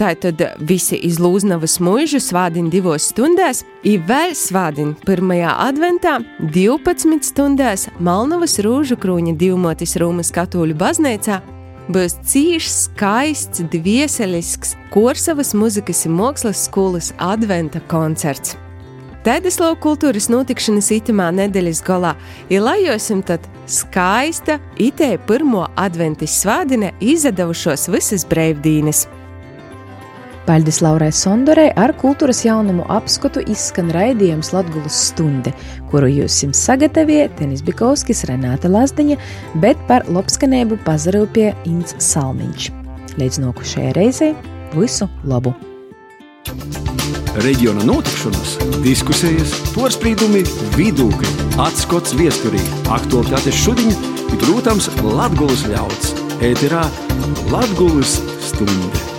[0.00, 7.84] Tātad visi iz Lūznavas mūžu svādina divos stundās, ir vēl svādina pirmajā adventā 12 stundās
[8.00, 11.42] Malnavas rūžu krūņa divmotis Rūmas katoļu baznīcā
[11.92, 18.56] būs cīšs, skaists, dvieseļisks Korsavas muzikas un mākslas skolas adventa koncerts.
[19.20, 22.16] Tēdeslau kultūras notikšanas itamā nedēļas galā
[22.48, 29.10] ir lajosim tad skaista itē pirmo adventis svādine izdevušos visas brīvdienas.
[30.50, 35.52] Paldies Laurai Sondorei ar kultūras jaunumu apskatu izskan raidījums Latgulas stunde,
[35.92, 39.14] kuru jūs jums sagatavoja Tenis Bikovskis, Renāta Lazdiņa,
[39.62, 42.66] bet par labskanību pazarūpie Inns Salmiņš.
[43.22, 44.32] Līdz nokušajai reizei
[44.74, 45.54] visu labu!
[47.46, 50.42] Reģiona notikšanas, diskusijas, porcelāna,
[50.74, 53.94] vidūkļi, atskats viesturī, aktuālitātes šodien,
[54.26, 56.12] ir, protams, Latvijas ļauds.
[56.50, 56.82] Ēterā
[57.54, 58.18] Latvijas
[58.50, 59.09] stunde.